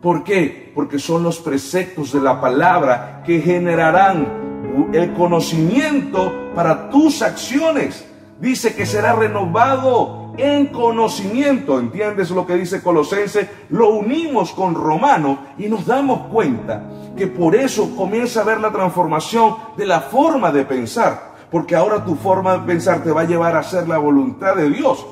¿Por 0.00 0.22
qué? 0.22 0.70
Porque 0.74 1.00
son 1.00 1.24
los 1.24 1.40
preceptos 1.40 2.12
de 2.12 2.20
la 2.20 2.40
palabra 2.40 3.22
que 3.26 3.40
generarán 3.40 4.90
el 4.92 5.12
conocimiento 5.14 6.52
para 6.54 6.88
tus 6.88 7.20
acciones. 7.20 8.06
Dice 8.40 8.74
que 8.76 8.86
será 8.86 9.14
renovado 9.14 10.34
en 10.36 10.66
conocimiento. 10.66 11.80
¿Entiendes 11.80 12.30
lo 12.30 12.46
que 12.46 12.54
dice 12.54 12.82
Colosense? 12.82 13.48
Lo 13.70 13.90
unimos 13.90 14.52
con 14.52 14.74
Romano 14.74 15.38
y 15.58 15.66
nos 15.66 15.84
damos 15.84 16.28
cuenta 16.28 16.84
que 17.16 17.26
por 17.26 17.56
eso 17.56 17.96
comienza 17.96 18.42
a 18.42 18.44
ver 18.44 18.60
la 18.60 18.70
transformación 18.70 19.56
de 19.76 19.86
la 19.86 20.00
forma 20.00 20.52
de 20.52 20.64
pensar. 20.64 21.33
Porque 21.54 21.76
ahora 21.76 22.04
tu 22.04 22.16
forma 22.16 22.54
de 22.54 22.66
pensar 22.66 23.04
te 23.04 23.12
va 23.12 23.20
a 23.20 23.26
llevar 23.26 23.54
a 23.54 23.60
hacer 23.60 23.86
la 23.86 23.96
voluntad 23.96 24.56
de 24.56 24.68
Dios. 24.70 25.06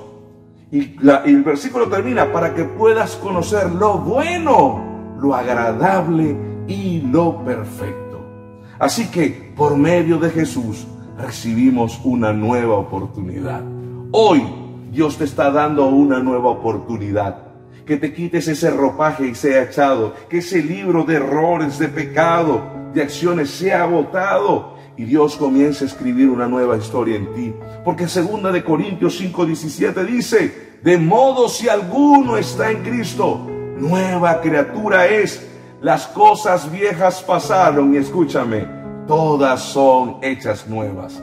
Y, 0.73 0.97
el 1.25 1.45
versículo 1.45 1.87
termina 1.87 2.33
para 2.33 2.53
que 2.53 2.65
puedas 2.65 3.15
conocer 3.15 3.71
lo 3.71 3.99
bueno, 3.99 5.15
lo 5.21 5.37
agradable 5.37 6.37
y 6.67 7.03
lo 7.03 7.45
perfecto. 7.45 8.19
Así 8.81 9.09
que 9.09 9.53
por 9.57 9.77
medio 9.77 10.19
de 10.19 10.31
Jesús 10.31 10.85
recibimos 11.17 12.01
una 12.03 12.33
nueva 12.33 12.75
oportunidad. 12.75 13.63
Hoy 14.11 14.43
Dios 14.91 15.19
te 15.19 15.23
está 15.27 15.53
dando 15.53 15.87
una 15.87 16.19
nueva 16.19 16.51
oportunidad. 16.51 17.39
Que 17.87 17.99
te 17.99 18.13
quites 18.13 18.49
ese 18.49 18.71
ropaje 18.71 19.29
y 19.29 19.37
sea 19.37 19.63
echado. 19.63 20.13
Que 20.29 20.39
ese 20.39 20.61
libro 20.61 21.05
de 21.05 21.15
errores, 21.15 21.79
de 21.79 21.87
pecado, 21.87 22.63
de 22.93 23.01
acciones 23.01 23.49
sea 23.49 23.87
botado. 23.87 24.72
Y 24.97 25.05
Dios 25.05 25.37
comience 25.37 25.85
a 25.85 25.87
escribir 25.87 26.29
una 26.29 26.47
nueva 26.47 26.77
historia 26.77 27.17
en 27.17 27.33
ti. 27.35 27.55
Porque 27.85 28.09
segunda 28.09 28.53
de 28.53 28.63
Corintios 28.63 29.21
5:17 29.21 30.05
dice, 30.05 30.79
de 30.83 30.99
modo 30.99 31.49
si 31.49 31.69
alguno 31.69 32.37
está 32.37 32.71
en 32.71 32.83
Cristo, 32.83 33.47
nueva 33.79 34.41
criatura 34.41 35.07
es. 35.07 35.49
Las 35.81 36.07
cosas 36.09 36.71
viejas 36.71 37.23
pasaron 37.23 37.95
y 37.95 37.97
escúchame, 37.97 38.67
todas 39.07 39.63
son 39.63 40.19
hechas 40.23 40.69
nuevas. 40.69 41.23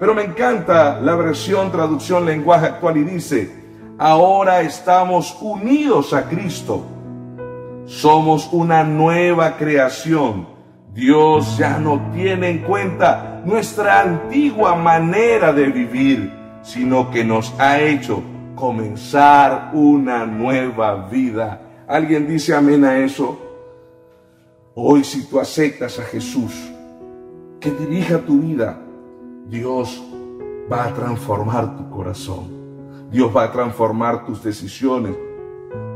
Pero 0.00 0.14
me 0.14 0.24
encanta 0.24 1.00
la 1.00 1.14
versión 1.14 1.70
traducción 1.70 2.24
lenguaje 2.24 2.66
actual 2.66 2.96
y 2.96 3.04
dice, 3.04 3.52
ahora 3.98 4.62
estamos 4.62 5.36
unidos 5.40 6.14
a 6.14 6.24
Cristo. 6.24 6.84
Somos 7.86 8.48
una 8.52 8.82
nueva 8.82 9.56
creación. 9.56 10.46
Dios 10.92 11.56
ya 11.56 11.78
no 11.78 12.10
tiene 12.12 12.50
en 12.50 12.58
cuenta 12.58 13.42
nuestra 13.44 14.00
antigua 14.00 14.74
manera 14.74 15.52
de 15.52 15.66
vivir, 15.66 16.32
sino 16.62 17.10
que 17.10 17.24
nos 17.24 17.54
ha 17.60 17.80
hecho 17.80 18.22
comenzar 18.56 19.70
una 19.72 20.26
nueva 20.26 21.08
vida. 21.08 21.84
¿Alguien 21.86 22.26
dice 22.26 22.54
amén 22.54 22.84
a 22.84 22.98
eso? 22.98 23.38
Hoy 24.74 25.04
si 25.04 25.28
tú 25.28 25.38
aceptas 25.38 25.98
a 25.98 26.02
Jesús, 26.02 26.52
que 27.60 27.70
dirija 27.70 28.18
tu 28.18 28.40
vida, 28.40 28.80
Dios 29.46 30.02
va 30.70 30.86
a 30.86 30.94
transformar 30.94 31.76
tu 31.76 31.88
corazón. 31.90 32.60
Dios 33.10 33.34
va 33.34 33.44
a 33.44 33.52
transformar 33.52 34.24
tus 34.24 34.42
decisiones, 34.42 35.14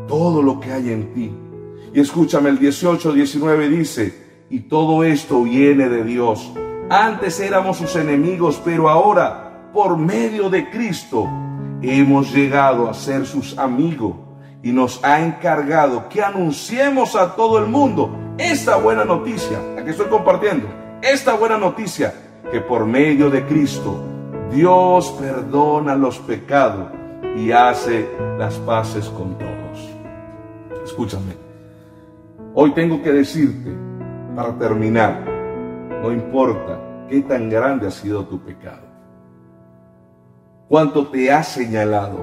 todo 0.06 0.42
lo 0.42 0.60
que 0.60 0.72
hay 0.72 0.90
en 0.90 1.12
ti. 1.14 1.32
Y 1.92 2.00
escúchame, 2.00 2.50
el 2.50 2.58
18, 2.58 3.12
19 3.12 3.68
dice, 3.68 4.23
y 4.54 4.60
todo 4.60 5.02
esto 5.02 5.42
viene 5.42 5.88
de 5.88 6.04
Dios. 6.04 6.52
Antes 6.88 7.40
éramos 7.40 7.76
sus 7.78 7.96
enemigos, 7.96 8.62
pero 8.64 8.88
ahora, 8.88 9.68
por 9.72 9.96
medio 9.96 10.48
de 10.48 10.70
Cristo, 10.70 11.28
hemos 11.82 12.32
llegado 12.32 12.88
a 12.88 12.94
ser 12.94 13.26
sus 13.26 13.58
amigos 13.58 14.14
y 14.62 14.70
nos 14.70 15.02
ha 15.04 15.24
encargado 15.24 16.08
que 16.08 16.22
anunciemos 16.22 17.16
a 17.16 17.34
todo 17.34 17.58
el 17.58 17.66
mundo 17.66 18.16
esta 18.38 18.76
buena 18.76 19.04
noticia, 19.04 19.58
la 19.74 19.84
que 19.84 19.90
estoy 19.90 20.06
compartiendo, 20.06 20.68
esta 21.02 21.34
buena 21.34 21.58
noticia, 21.58 22.14
que 22.52 22.60
por 22.60 22.86
medio 22.86 23.30
de 23.30 23.44
Cristo 23.46 24.04
Dios 24.52 25.16
perdona 25.18 25.96
los 25.96 26.20
pecados 26.20 26.92
y 27.36 27.50
hace 27.50 28.08
las 28.38 28.54
paces 28.58 29.08
con 29.08 29.36
todos. 29.36 29.90
Escúchame, 30.84 31.32
hoy 32.54 32.70
tengo 32.70 33.02
que 33.02 33.10
decirte, 33.10 33.93
para 34.34 34.56
terminar, 34.58 35.24
no 36.02 36.12
importa 36.12 36.80
qué 37.08 37.20
tan 37.22 37.48
grande 37.48 37.86
ha 37.86 37.90
sido 37.90 38.24
tu 38.26 38.40
pecado, 38.40 38.86
cuánto 40.68 41.06
te 41.08 41.30
ha 41.30 41.42
señalado, 41.42 42.18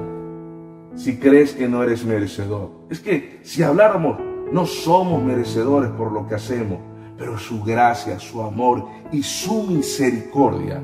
si 0.95 1.17
crees 1.17 1.53
que 1.53 1.69
no 1.69 1.83
eres 1.83 2.05
merecedor. 2.05 2.71
Es 2.89 2.99
que 2.99 3.39
si 3.43 3.63
habláramos, 3.63 4.19
no 4.51 4.65
somos 4.65 5.23
merecedores 5.23 5.89
por 5.91 6.11
lo 6.11 6.27
que 6.27 6.35
hacemos, 6.35 6.79
pero 7.17 7.37
su 7.37 7.63
gracia, 7.63 8.19
su 8.19 8.41
amor 8.41 8.85
y 9.11 9.23
su 9.23 9.63
misericordia 9.63 10.81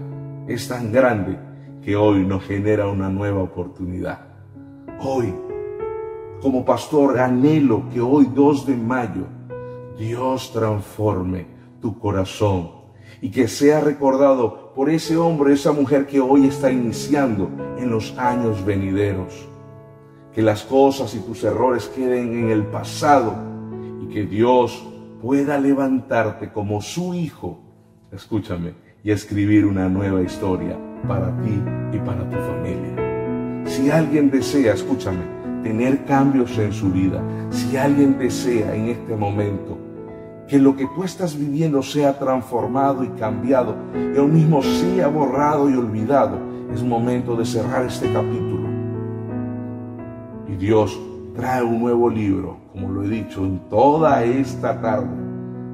es 0.47 0.67
tan 0.67 0.91
grande 0.91 1.37
que 1.81 1.95
hoy 1.95 2.25
nos 2.25 2.43
genera 2.43 2.87
una 2.87 3.09
nueva 3.09 3.41
oportunidad. 3.41 4.19
Hoy, 4.99 5.33
como 6.41 6.63
pastor, 6.63 7.19
anhelo 7.19 7.89
que 7.93 7.99
hoy 7.99 8.29
2 8.33 8.65
de 8.67 8.75
mayo 8.75 9.36
Dios 9.97 10.53
transforme 10.53 11.47
tu 11.81 11.97
corazón 11.97 12.71
y 13.21 13.31
que 13.31 13.47
sea 13.47 13.79
recordado 13.79 14.73
por 14.75 14.89
ese 14.89 15.17
hombre, 15.17 15.53
esa 15.53 15.71
mujer 15.71 16.05
que 16.05 16.19
hoy 16.19 16.45
está 16.45 16.71
iniciando 16.71 17.49
en 17.79 17.89
los 17.89 18.15
años 18.17 18.63
venideros. 18.63 19.47
Que 20.33 20.43
las 20.43 20.63
cosas 20.63 21.15
y 21.15 21.19
tus 21.19 21.43
errores 21.43 21.87
queden 21.87 22.37
en 22.37 22.51
el 22.51 22.67
pasado 22.67 23.35
y 24.03 24.13
que 24.13 24.23
Dios 24.23 24.87
pueda 25.19 25.57
levantarte 25.57 26.51
como 26.51 26.79
su 26.79 27.15
hijo, 27.15 27.59
escúchame, 28.11 28.75
y 29.03 29.09
escribir 29.09 29.65
una 29.65 29.89
nueva 29.89 30.21
historia 30.21 30.77
para 31.07 31.35
ti 31.41 31.59
y 31.91 31.97
para 31.99 32.29
tu 32.29 32.35
familia. 32.37 33.65
Si 33.65 33.89
alguien 33.89 34.29
desea, 34.29 34.73
escúchame, 34.73 35.23
tener 35.63 36.05
cambios 36.05 36.55
en 36.59 36.71
su 36.71 36.91
vida, 36.91 37.19
si 37.49 37.75
alguien 37.77 38.19
desea 38.19 38.75
en 38.75 38.89
este 38.89 39.15
momento 39.15 39.86
que 40.47 40.59
lo 40.59 40.75
que 40.75 40.87
tú 40.95 41.03
estás 41.03 41.37
viviendo 41.37 41.81
sea 41.83 42.17
transformado 42.17 43.03
y 43.03 43.09
cambiado 43.09 43.75
y 43.93 44.15
lo 44.15 44.27
mismo 44.27 44.61
sea 44.63 45.07
borrado 45.07 45.69
y 45.69 45.75
olvidado, 45.75 46.39
es 46.73 46.83
momento 46.83 47.35
de 47.35 47.45
cerrar 47.45 47.85
este 47.85 48.11
capítulo. 48.11 48.67
Y 50.47 50.55
Dios 50.55 50.97
trae 51.35 51.63
un 51.63 51.79
nuevo 51.79 52.09
libro, 52.09 52.57
como 52.71 52.89
lo 52.89 53.03
he 53.03 53.09
dicho, 53.09 53.45
en 53.45 53.59
toda 53.69 54.23
esta 54.23 54.79
tarde, 54.81 55.15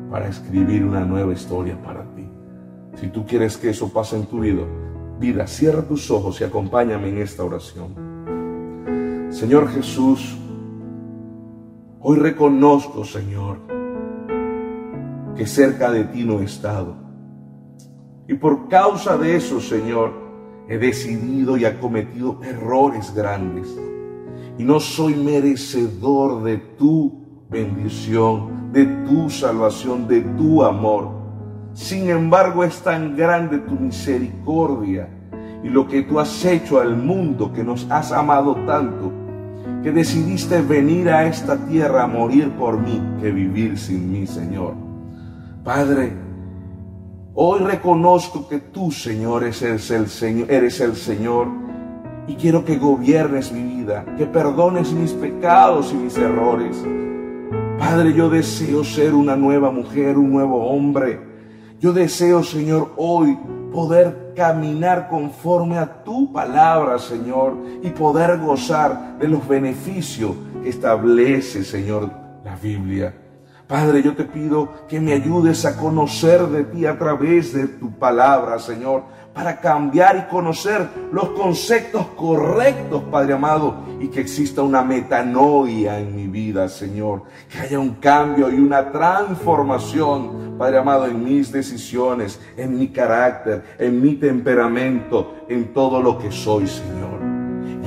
para 0.10 0.28
escribir 0.28 0.84
una 0.84 1.06
nueva 1.06 1.34
historia 1.34 1.80
para 1.82 2.04
ti. 2.16 2.28
Si 2.96 3.08
tú 3.08 3.26
quieres 3.26 3.58
que 3.58 3.70
eso 3.70 3.94
pase 3.94 4.18
en 4.18 4.26
tu 4.26 4.40
vida, 4.40 4.64
vida, 5.20 5.46
cierra 5.48 5.84
tus 5.84 6.10
ojos 6.10 6.42
y 6.42 6.44
acompáñame 6.44 7.10
en 7.10 7.20
esta 7.20 7.44
oración. 7.44 7.96
Señor 9.30 9.68
Jesús, 9.70 10.38
hoy 12.00 12.18
reconozco, 12.18 13.06
Señor, 13.06 13.73
que 15.36 15.46
cerca 15.48 15.92
de 15.92 16.06
ti 16.06 16.24
no 16.24 16.40
he 16.40 16.46
estado. 16.46 16.96
Y 18.28 18.36
por 18.36 18.70
causa 18.70 19.18
de 19.18 19.36
eso, 19.36 19.60
Señor, 19.60 20.14
he 20.70 20.78
decidido 20.78 21.58
y 21.58 21.66
acometido 21.66 22.40
errores 22.44 23.14
grandes. 23.14 23.68
Y 24.58 24.64
no 24.64 24.80
soy 24.80 25.16
merecedor 25.16 26.44
de 26.44 26.58
tu 26.58 27.46
bendición, 27.50 28.72
de 28.72 28.86
tu 28.86 29.30
salvación, 29.30 30.08
de 30.08 30.22
tu 30.22 30.64
amor. 30.64 31.10
Sin 31.74 32.10
embargo, 32.10 32.64
es 32.64 32.82
tan 32.82 33.16
grande 33.16 33.58
tu 33.60 33.74
misericordia 33.74 35.10
y 35.64 35.70
lo 35.70 35.88
que 35.88 36.04
tú 36.04 36.20
has 36.20 36.46
hecho 36.46 36.80
al 36.80 36.96
mundo, 36.96 37.52
que 37.52 37.64
nos 37.64 37.90
has 37.90 38.12
amado 38.12 38.56
tanto, 38.66 39.12
que 39.82 39.92
decidiste 39.92 40.62
venir 40.62 41.10
a 41.10 41.26
esta 41.26 41.58
tierra 41.58 42.04
a 42.04 42.08
morir 42.08 42.50
por 42.52 42.80
mí, 42.80 43.02
que 43.22 43.32
vivir 43.32 43.78
sin 43.78 44.12
mí, 44.12 44.28
Señor. 44.28 44.83
Padre, 45.64 46.12
hoy 47.34 47.62
reconozco 47.62 48.50
que 48.50 48.60
tú, 48.60 48.92
Señor, 48.92 49.44
eres 49.44 49.62
el, 49.62 50.10
Señor, 50.10 50.52
eres 50.52 50.82
el 50.82 50.94
Señor 50.98 51.48
y 52.28 52.36
quiero 52.36 52.66
que 52.66 52.76
gobiernes 52.76 53.54
mi 53.54 53.64
vida, 53.78 54.04
que 54.18 54.26
perdones 54.26 54.92
mis 54.92 55.14
pecados 55.14 55.94
y 55.94 55.96
mis 55.96 56.18
errores. 56.18 56.84
Padre, 57.80 58.14
yo 58.14 58.30
deseo 58.30 58.84
ser 58.84 59.14
una 59.14 59.38
nueva 59.38 59.72
mujer, 59.72 60.18
un 60.18 60.34
nuevo 60.34 60.66
hombre. 60.66 61.22
Yo 61.80 61.94
deseo, 61.94 62.44
Señor, 62.44 62.92
hoy 62.98 63.38
poder 63.72 64.34
caminar 64.36 65.08
conforme 65.08 65.78
a 65.78 66.04
tu 66.04 66.34
palabra, 66.34 67.00
Señor, 67.00 67.56
y 67.82 67.90
poder 67.92 68.38
gozar 68.40 69.18
de 69.18 69.30
los 69.30 69.48
beneficios 69.48 70.36
que 70.62 70.68
establece, 70.68 71.64
Señor, 71.64 72.12
la 72.44 72.58
Biblia. 72.58 73.23
Padre, 73.68 74.04
yo 74.04 74.16
te 74.16 74.26
pido 74.26 74.70
que 74.90 75.00
me 75.00 75.14
ayudes 75.14 75.66
a 75.66 75.78
conocer 75.78 76.42
de 76.48 76.66
ti 76.66 76.86
a 76.86 76.98
través 76.98 77.54
de 77.54 77.68
tu 77.68 77.92
palabra, 77.92 78.60
Señor, 78.60 79.04
para 79.34 79.60
cambiar 79.60 80.18
y 80.18 80.32
conocer 80.32 80.88
los 81.12 81.30
conceptos 81.30 82.06
correctos, 82.16 83.04
Padre 83.10 83.34
amado, 83.34 83.76
y 84.00 84.10
que 84.10 84.22
exista 84.22 84.62
una 84.62 84.84
metanoia 84.84 86.00
en 86.00 86.16
mi 86.16 86.28
vida, 86.28 86.68
Señor, 86.68 87.24
que 87.50 87.60
haya 87.60 87.80
un 87.80 87.96
cambio 87.96 88.52
y 88.52 88.60
una 88.60 88.92
transformación, 88.92 90.56
Padre 90.58 90.78
amado, 90.78 91.08
en 91.08 91.24
mis 91.24 91.52
decisiones, 91.52 92.40
en 92.58 92.78
mi 92.78 92.90
carácter, 92.90 93.64
en 93.80 94.02
mi 94.02 94.16
temperamento, 94.16 95.46
en 95.48 95.74
todo 95.74 96.02
lo 96.02 96.20
que 96.20 96.32
soy, 96.32 96.68
Señor. 96.68 97.13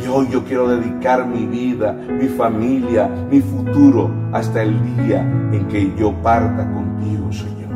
Hoy 0.09 0.29
yo 0.31 0.45
quiero 0.45 0.69
dedicar 0.69 1.27
mi 1.27 1.47
vida, 1.47 1.93
mi 1.93 2.29
familia, 2.29 3.09
mi 3.31 3.41
futuro 3.41 4.11
hasta 4.33 4.63
el 4.63 4.79
día 4.97 5.21
en 5.53 5.67
que 5.69 5.95
yo 5.97 6.13
parta 6.23 6.71
contigo, 6.73 7.33
Señor. 7.33 7.75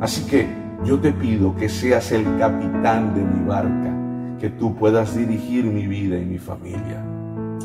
Así 0.00 0.26
que 0.26 0.48
yo 0.84 0.98
te 0.98 1.12
pido 1.12 1.54
que 1.54 1.68
seas 1.68 2.12
el 2.12 2.24
capitán 2.38 3.14
de 3.14 3.22
mi 3.22 3.46
barca, 3.46 3.92
que 4.38 4.50
tú 4.50 4.74
puedas 4.74 5.16
dirigir 5.16 5.64
mi 5.64 5.86
vida 5.86 6.18
y 6.18 6.24
mi 6.24 6.38
familia. 6.38 7.04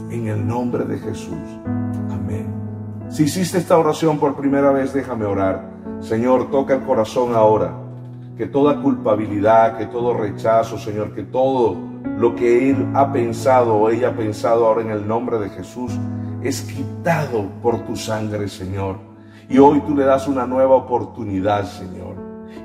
En 0.09 0.27
el 0.27 0.45
nombre 0.45 0.83
de 0.85 0.97
Jesús. 0.97 1.37
Amén. 2.11 2.47
Si 3.09 3.23
hiciste 3.23 3.57
esta 3.57 3.77
oración 3.77 4.19
por 4.19 4.35
primera 4.35 4.71
vez, 4.71 4.93
déjame 4.93 5.25
orar. 5.25 5.69
Señor, 5.99 6.51
toca 6.51 6.75
el 6.75 6.81
corazón 6.81 7.35
ahora. 7.35 7.73
Que 8.37 8.47
toda 8.47 8.81
culpabilidad, 8.81 9.77
que 9.77 9.85
todo 9.85 10.13
rechazo, 10.13 10.77
Señor, 10.77 11.13
que 11.13 11.23
todo 11.23 11.90
lo 12.21 12.35
que 12.35 12.69
él 12.69 12.87
ha 12.93 13.11
pensado 13.11 13.73
o 13.73 13.89
ella 13.89 14.09
ha 14.09 14.15
pensado 14.15 14.67
ahora 14.67 14.81
en 14.81 14.91
el 14.91 15.07
nombre 15.07 15.39
de 15.39 15.49
Jesús 15.49 15.91
es 16.43 16.61
quitado 16.61 17.49
por 17.63 17.83
tu 17.83 17.95
sangre, 17.95 18.47
Señor. 18.47 18.97
Y 19.49 19.57
hoy 19.57 19.81
tú 19.81 19.95
le 19.97 20.05
das 20.05 20.27
una 20.27 20.45
nueva 20.45 20.75
oportunidad, 20.75 21.65
Señor. 21.65 22.15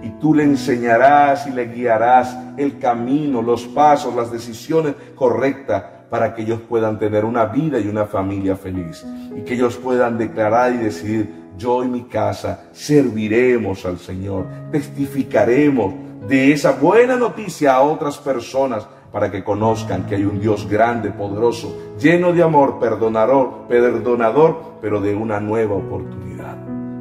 Y 0.03 0.11
tú 0.21 0.35
le 0.35 0.43
enseñarás 0.43 1.47
y 1.47 1.53
le 1.53 1.69
guiarás 1.69 2.37
el 2.59 2.79
camino, 2.79 3.41
los 3.41 3.65
pasos, 3.65 4.15
las 4.15 4.31
decisiones 4.31 4.95
correctas 5.15 5.85
para 6.11 6.35
que 6.35 6.43
ellos 6.43 6.61
puedan 6.69 6.99
tener 6.99 7.25
una 7.25 7.47
vida 7.47 7.81
y 7.81 7.89
una 7.89 8.05
familia 8.05 8.57
feliz. 8.57 9.07
Y 9.35 9.41
que 9.41 9.55
ellos 9.55 9.77
puedan 9.77 10.19
declarar 10.19 10.75
y 10.75 10.77
decidir, 10.77 11.47
yo 11.57 11.83
y 11.83 11.89
mi 11.89 12.03
casa 12.03 12.67
serviremos 12.73 13.87
al 13.87 13.99
Señor, 13.99 14.47
testificaremos 14.71 15.95
de 16.29 16.53
esa 16.53 16.73
buena 16.73 17.17
noticia 17.17 17.75
a 17.75 17.81
otras 17.81 18.19
personas 18.19 18.87
para 19.17 19.31
que 19.31 19.43
conozcan 19.43 20.05
que 20.05 20.17
hay 20.17 20.27
un 20.27 20.39
Dios 20.39 20.69
grande, 20.69 21.11
poderoso, 21.11 21.95
lleno 21.99 22.35
de 22.35 22.43
amor, 22.43 22.79
perdonador, 22.79 23.67
perdonador, 23.67 24.77
pero 24.83 25.01
de 25.01 25.15
una 25.15 25.41
nueva 25.41 25.75
oportunidad. 25.75 26.55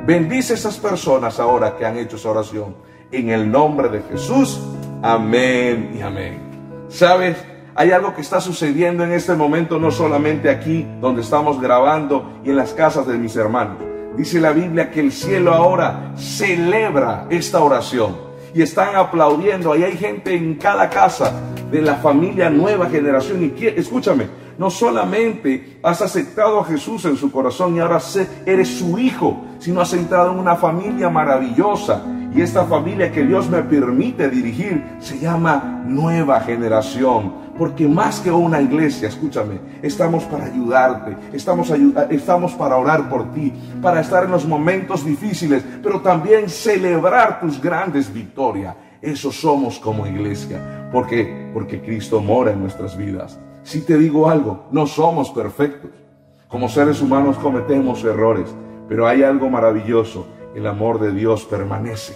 Bendice 0.05 0.53
a 0.53 0.55
esas 0.55 0.77
personas 0.77 1.41
ahora 1.41 1.75
que 1.75 1.85
han 1.85 1.97
hecho 1.97 2.15
esa 2.15 2.29
oración. 2.29 2.73
En 3.11 3.31
el 3.31 3.51
nombre 3.51 3.89
de 3.89 4.01
Jesús. 4.03 4.61
Amén 5.03 5.93
y 5.99 6.01
amén. 6.01 6.85
¿Sabes? 6.87 7.35
Hay 7.75 7.91
algo 7.91 8.15
que 8.15 8.21
está 8.21 8.39
sucediendo 8.39 9.03
en 9.03 9.11
este 9.11 9.33
momento, 9.33 9.77
no 9.77 9.91
solamente 9.91 10.49
aquí 10.49 10.87
donde 11.01 11.21
estamos 11.21 11.59
grabando 11.59 12.39
y 12.45 12.51
en 12.51 12.55
las 12.55 12.71
casas 12.73 13.07
de 13.07 13.17
mis 13.17 13.35
hermanos. 13.35 13.79
Dice 14.15 14.39
la 14.39 14.53
Biblia 14.53 14.89
que 14.89 15.01
el 15.01 15.11
cielo 15.11 15.53
ahora 15.53 16.13
celebra 16.15 17.27
esta 17.29 17.61
oración 17.61 18.15
y 18.55 18.61
están 18.61 18.95
aplaudiendo. 18.95 19.73
Ahí 19.73 19.83
hay 19.83 19.97
gente 19.97 20.33
en 20.33 20.55
cada 20.55 20.89
casa 20.89 21.33
de 21.69 21.81
la 21.81 21.95
familia 21.95 22.49
nueva 22.49 22.89
generación. 22.89 23.43
Y 23.43 23.65
escúchame, 23.67 24.27
no 24.57 24.69
solamente 24.69 25.79
has 25.83 26.01
aceptado 26.01 26.61
a 26.61 26.63
Jesús 26.63 27.03
en 27.03 27.17
su 27.17 27.29
corazón 27.31 27.75
y 27.75 27.79
ahora 27.79 27.99
eres 28.45 28.69
su 28.69 28.97
hijo, 28.97 29.45
sino 29.59 29.81
has 29.81 29.93
entrado 29.93 30.31
en 30.31 30.39
una 30.39 30.55
familia 30.55 31.09
maravillosa. 31.09 32.01
Y 32.35 32.41
esta 32.41 32.65
familia 32.65 33.13
que 33.13 33.23
Dios 33.23 33.49
me 33.49 33.61
permite 33.63 34.29
dirigir 34.29 34.83
se 34.99 35.17
llama 35.17 35.83
nueva 35.85 36.41
generación. 36.41 37.45
Porque 37.57 37.87
más 37.87 38.19
que 38.19 38.29
una 38.29 38.61
iglesia, 38.61 39.07
escúchame, 39.07 39.61
estamos 39.81 40.25
para 40.25 40.43
ayudarte, 40.45 41.15
estamos, 41.31 41.71
estamos 42.09 42.51
para 42.55 42.75
orar 42.75 43.07
por 43.07 43.31
ti, 43.31 43.53
para 43.81 44.01
estar 44.01 44.25
en 44.25 44.31
los 44.31 44.45
momentos 44.45 45.05
difíciles, 45.05 45.63
pero 45.81 46.01
también 46.01 46.49
celebrar 46.49 47.39
tus 47.39 47.61
grandes 47.61 48.13
victorias. 48.13 48.75
Eso 49.01 49.31
somos 49.31 49.79
como 49.79 50.05
iglesia. 50.05 50.89
¿Por 50.91 51.07
qué? 51.07 51.49
Porque 51.53 51.81
Cristo 51.81 52.19
mora 52.19 52.51
en 52.51 52.59
nuestras 52.59 52.97
vidas. 52.97 53.39
Si 53.63 53.79
te 53.81 53.97
digo 53.97 54.29
algo, 54.29 54.65
no 54.71 54.87
somos 54.87 55.29
perfectos. 55.29 55.91
Como 56.49 56.67
seres 56.67 57.01
humanos 57.01 57.37
cometemos 57.37 58.03
errores, 58.03 58.53
pero 58.89 59.07
hay 59.07 59.23
algo 59.23 59.49
maravilloso. 59.49 60.27
El 60.55 60.65
amor 60.67 60.99
de 60.99 61.11
Dios 61.11 61.45
permanece. 61.45 62.15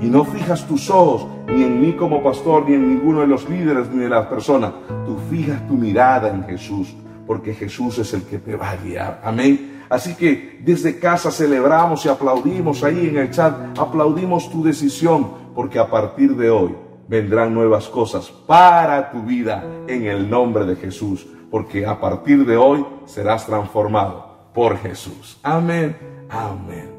Y 0.00 0.06
no 0.06 0.24
fijas 0.24 0.66
tus 0.66 0.90
ojos 0.90 1.26
ni 1.46 1.62
en 1.62 1.80
mí 1.80 1.92
como 1.92 2.22
pastor, 2.22 2.68
ni 2.68 2.74
en 2.74 2.88
ninguno 2.88 3.20
de 3.20 3.26
los 3.26 3.48
líderes, 3.48 3.88
ni 3.90 4.02
de 4.02 4.08
las 4.08 4.26
personas. 4.26 4.72
Tú 5.06 5.18
fijas 5.30 5.66
tu 5.68 5.74
mirada 5.74 6.30
en 6.30 6.44
Jesús, 6.44 6.94
porque 7.26 7.54
Jesús 7.54 7.98
es 7.98 8.12
el 8.14 8.22
que 8.22 8.38
te 8.38 8.56
va 8.56 8.70
a 8.70 8.76
guiar. 8.76 9.20
Amén. 9.22 9.82
Así 9.88 10.14
que 10.14 10.60
desde 10.64 10.98
casa 10.98 11.30
celebramos 11.30 12.04
y 12.06 12.08
aplaudimos 12.08 12.82
ahí 12.82 13.08
en 13.08 13.18
el 13.18 13.30
chat, 13.30 13.78
aplaudimos 13.78 14.50
tu 14.50 14.64
decisión, 14.64 15.30
porque 15.54 15.78
a 15.78 15.88
partir 15.88 16.34
de 16.36 16.50
hoy 16.50 16.74
vendrán 17.06 17.54
nuevas 17.54 17.88
cosas 17.88 18.30
para 18.30 19.10
tu 19.10 19.22
vida 19.22 19.62
en 19.86 20.06
el 20.06 20.28
nombre 20.28 20.64
de 20.64 20.76
Jesús, 20.76 21.26
porque 21.50 21.86
a 21.86 22.00
partir 22.00 22.46
de 22.46 22.56
hoy 22.56 22.84
serás 23.04 23.46
transformado 23.46 24.48
por 24.54 24.78
Jesús. 24.78 25.38
Amén, 25.42 25.96
amén. 26.30 26.93